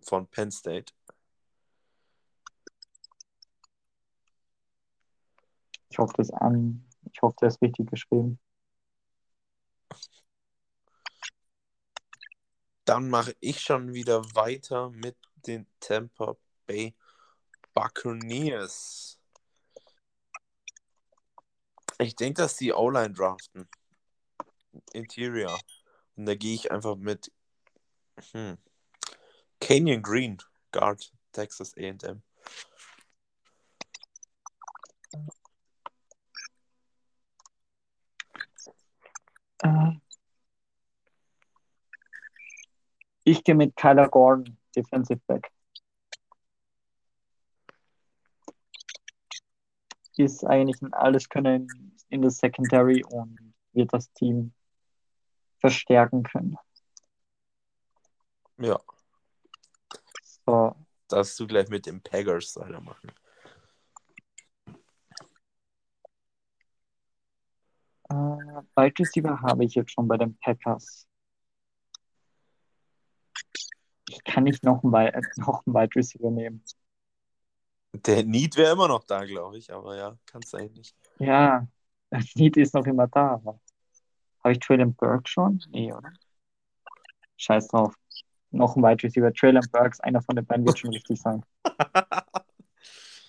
[0.00, 0.92] von Penn State.
[5.90, 6.84] Ich hoffe, das an.
[7.12, 8.38] Ich hoffe, der ist richtig geschrieben.
[12.84, 15.16] Dann mache ich schon wieder weiter mit
[15.46, 16.36] den Tampa
[16.66, 16.94] Bay
[17.74, 19.18] Buccaneers.
[21.98, 23.68] Ich denke, dass die O-Line draften.
[24.92, 25.58] Interior.
[26.16, 27.32] Und da gehe ich einfach mit
[28.32, 28.58] hm,
[29.60, 30.38] Canyon Green,
[30.72, 32.22] Guard, Texas AM.
[39.62, 39.92] Äh,
[43.24, 45.50] ich gehe mit Kyler Gordon, Defensive Back.
[50.16, 54.52] Ist eigentlich ein Alleskönner in, in der Secondary und wird das Team
[55.58, 56.56] verstärken können.
[58.58, 58.80] Ja,
[60.48, 60.74] So,
[61.08, 63.12] darfst du gleich mit den Packers weitermachen.
[68.76, 71.06] Wide Receiver habe ich jetzt schon bei den Packers.
[74.10, 76.64] Ich kann nicht noch einen, Wide- noch einen Wide Receiver nehmen.
[77.92, 80.96] Der Need wäre immer noch da, glaube ich, aber ja, kannst du eigentlich nicht.
[81.18, 81.66] Ja,
[82.34, 83.34] Need ist noch immer da.
[83.34, 83.60] aber-
[84.44, 85.62] Habe ich Traylon Burke schon?
[85.70, 86.12] Nee, oder?
[87.36, 87.94] Scheiß drauf.
[88.50, 89.32] Noch ein Wide Receiver.
[89.32, 91.42] Traylon Burks, einer von den beiden wird schon richtig sein.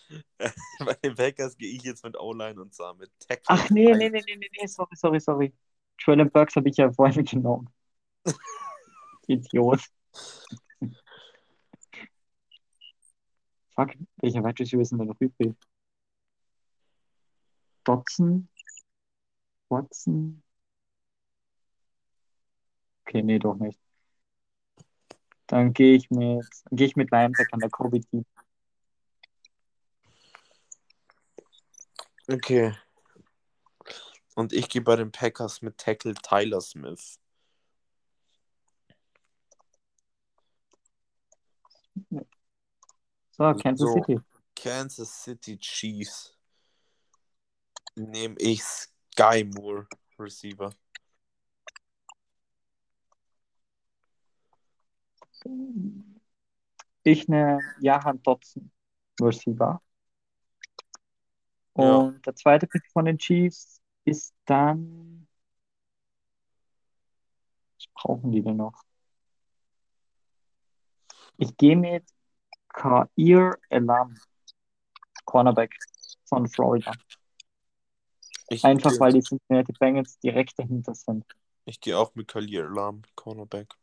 [0.80, 3.44] Bei den Packers gehe ich jetzt mit O-Line und zwar mit Tackle.
[3.48, 5.54] Ach nee, nee, nee, nee, nee, nee, sorry, sorry, sorry.
[6.02, 7.70] Traylon Burks habe ich ja vorhin genommen.
[9.28, 9.82] Idiot.
[13.76, 15.56] Fuck, welcher Wide Receiver ist denn da noch übrig?
[17.84, 18.50] Dodson?
[19.70, 20.44] Watson?
[23.06, 23.80] Okay, nee, doch nicht.
[25.48, 28.26] Dann gehe ich mit, gehe ich mit Linebacker an der Kobe Team.
[32.32, 32.76] Okay.
[34.36, 37.20] Und ich gehe bei den Packers mit Tackle Tyler Smith.
[43.32, 43.94] So, Kansas So.
[43.94, 44.20] City.
[44.56, 46.38] Kansas City Chiefs.
[47.96, 49.88] Nehme ich Sky Moore,
[50.20, 50.72] Receiver.
[57.04, 58.72] Ich nehme Jahan Dodson,
[59.20, 59.82] Receiver.
[61.80, 61.98] Ja.
[61.98, 65.28] Und der zweite Pick von den Chiefs ist dann.
[67.78, 68.84] Was brauchen die denn noch?
[71.38, 72.06] Ich gehe mit
[72.68, 74.16] Kair Elam,
[75.26, 75.74] Cornerback
[76.26, 76.92] von Florida.
[78.50, 81.26] Ich Einfach gehe- weil die Cincinnati Bengals direkt dahinter sind.
[81.66, 83.74] Ich gehe auch mit Khalil Alarm, Cornerback.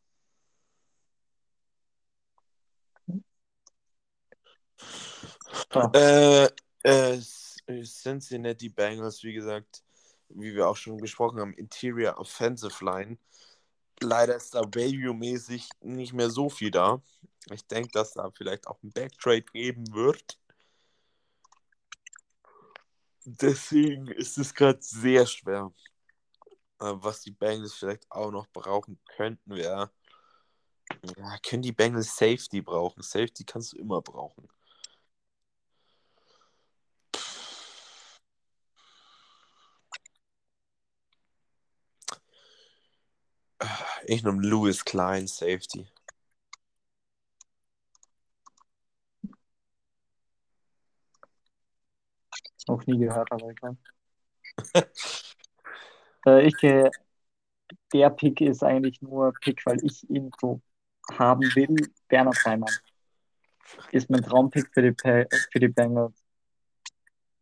[5.73, 5.81] So.
[5.95, 6.49] Äh,
[6.83, 7.21] äh,
[7.67, 9.83] Cincinnati Bengals, wie gesagt,
[10.29, 13.19] wie wir auch schon besprochen haben, Interior Offensive Line.
[14.01, 17.03] Leider ist da Value-mäßig nicht mehr so viel da.
[17.51, 20.39] Ich denke, dass da vielleicht auch ein Backtrade geben wird.
[23.25, 25.73] Deswegen ist es gerade sehr schwer.
[26.79, 29.91] Äh, Was die Bengals vielleicht auch noch brauchen könnten, wäre.
[31.17, 33.03] Ja, können die Bengals Safety brauchen?
[33.03, 34.49] Safety kannst du immer brauchen.
[44.09, 45.85] Ich nehme Louis Klein Safety.
[52.69, 53.77] Noch nie gehört, aber egal.
[56.27, 56.89] äh, ich gehe,
[57.93, 60.61] der Pick ist eigentlich nur Pick, weil ich ihn so
[61.13, 61.93] haben will.
[62.07, 62.75] Bernhard Reimann
[63.91, 66.15] ist mein Traumpick für die, Pa- für die Bengals.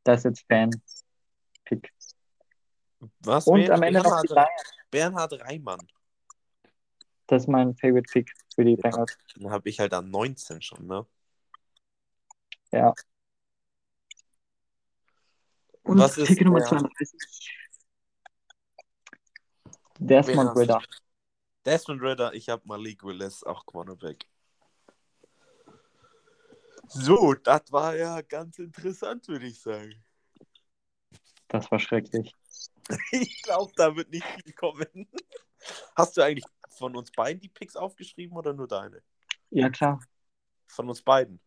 [0.04, 1.92] Das ist jetzt Fan-Pick.
[3.20, 3.46] Was?
[3.46, 4.72] Und am Ende noch die Bernhard, Lions.
[4.90, 5.86] Bernhard Reimann.
[7.26, 9.16] Das ist mein Favorite Pick für die Bengals.
[9.36, 11.06] Den habe ich halt an 19 schon, ne?
[12.72, 12.92] Ja.
[15.82, 17.08] Und Was ist Pick Nummer der- 32.
[19.98, 20.82] Desmond Ritter.
[21.64, 24.26] Desmond Ritter, ich habe Malik Willis, auch Cornerback.
[26.88, 29.94] So, das war ja ganz interessant, würde ich sagen.
[31.48, 32.34] Das war schrecklich.
[33.12, 35.08] Ich glaube, da wird nicht viel kommen.
[35.96, 36.44] Hast du eigentlich
[36.74, 39.02] von uns beiden die Picks aufgeschrieben oder nur deine?
[39.50, 40.00] Ja, klar.
[40.66, 41.40] Von uns beiden.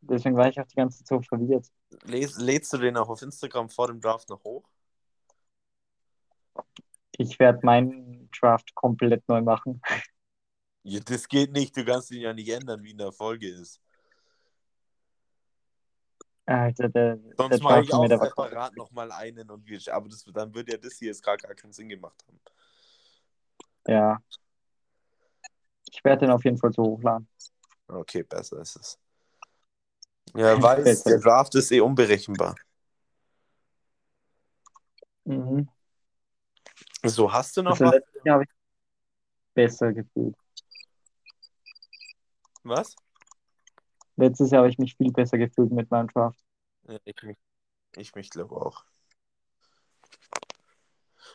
[0.00, 1.66] Deswegen war ich auch die ganze Zeit so verwirrt.
[2.02, 4.68] Les, lädst du den auch auf Instagram vor dem Draft noch hoch?
[7.12, 9.80] Ich werde meinen Draft komplett neu machen.
[10.82, 13.80] Ja, das geht nicht, du kannst ihn ja nicht ändern, wie in der Folge ist.
[16.46, 20.54] Alter, der, Sonst der mache ich auch separat nochmal einen und wir, aber das, dann
[20.54, 22.38] würde ja das hier jetzt gar, gar keinen Sinn gemacht haben.
[23.86, 24.18] Ja.
[25.90, 27.28] Ich werde den auf jeden Fall so hochladen.
[27.86, 28.98] Okay, besser ist es.
[30.34, 32.54] Ja, weiß, der Draft ist eh unberechenbar.
[35.24, 35.68] Mhm.
[37.02, 38.02] So, hast du noch Also was?
[38.24, 38.50] Jahr habe ich
[39.54, 40.36] besser gefühlt.
[42.62, 42.96] Was?
[44.16, 46.42] Letztes Jahr habe ich mich viel besser gefühlt mit meinem Draft.
[46.88, 47.16] Ja, ich
[47.96, 48.84] ich mich glaube auch.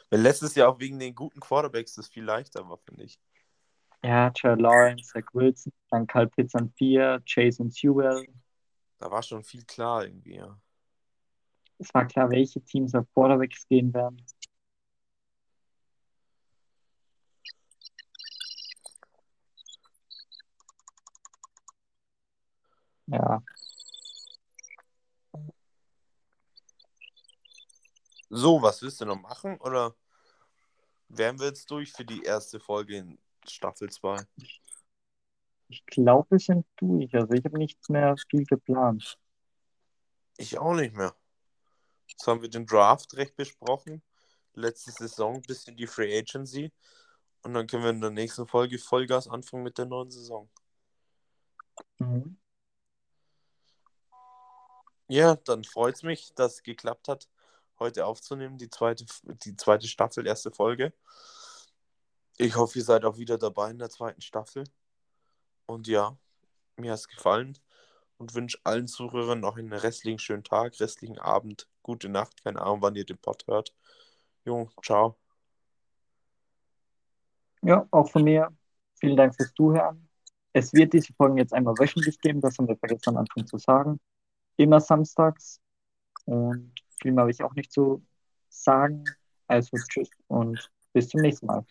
[0.09, 3.19] Weil letztes Jahr auch wegen den guten Quarterbacks das viel leichter war, finde ich.
[4.03, 8.25] Ja, Jared Lawrence, Zach Wilson, dann Kyle Pitts an 4, Jason Sewell.
[8.97, 10.57] Da war schon viel klar irgendwie, ja.
[11.77, 14.25] Es war klar, welche Teams auf Quarterbacks gehen werden.
[23.07, 23.41] Ja,
[28.29, 29.57] So, was willst du noch machen?
[29.61, 29.95] Oder
[31.07, 34.25] wären wir jetzt durch für die erste Folge in Staffel 2?
[35.69, 37.13] ich glaube, wir sind durch.
[37.13, 39.17] Also ich habe nichts mehr viel geplant.
[40.37, 41.15] Ich auch nicht mehr.
[42.07, 44.01] Jetzt haben wir den Draft recht besprochen.
[44.53, 46.73] Letzte Saison ein bisschen die Free Agency.
[47.43, 50.49] Und dann können wir in der nächsten Folge Vollgas anfangen mit der neuen Saison.
[51.99, 52.37] Mhm.
[55.07, 57.29] Ja, dann freut es mich, dass es geklappt hat,
[57.79, 60.93] heute aufzunehmen, die zweite, die zweite Staffel, erste Folge.
[62.37, 64.63] Ich hoffe, ihr seid auch wieder dabei in der zweiten Staffel.
[65.65, 66.17] Und ja,
[66.77, 67.57] mir hat es gefallen
[68.17, 72.81] und wünsche allen Zuhörern noch einen restlichen schönen Tag, restlichen Abend, gute Nacht, keine Ahnung,
[72.81, 73.73] wann ihr den Pod hört.
[74.45, 75.17] Jo, ciao.
[77.61, 78.49] Ja, auch von mir.
[78.99, 80.09] Vielen Dank fürs Zuhören.
[80.53, 83.57] Es wird diese Folgen jetzt einmal wöchentlich geben, das haben wir vergessen am Anfang zu
[83.57, 83.99] sagen.
[84.57, 85.61] Immer samstags.
[86.25, 88.05] Und viel mehr habe ich auch nicht zu
[88.49, 89.03] sagen.
[89.47, 91.65] Also tschüss und bis zum nächsten Mal.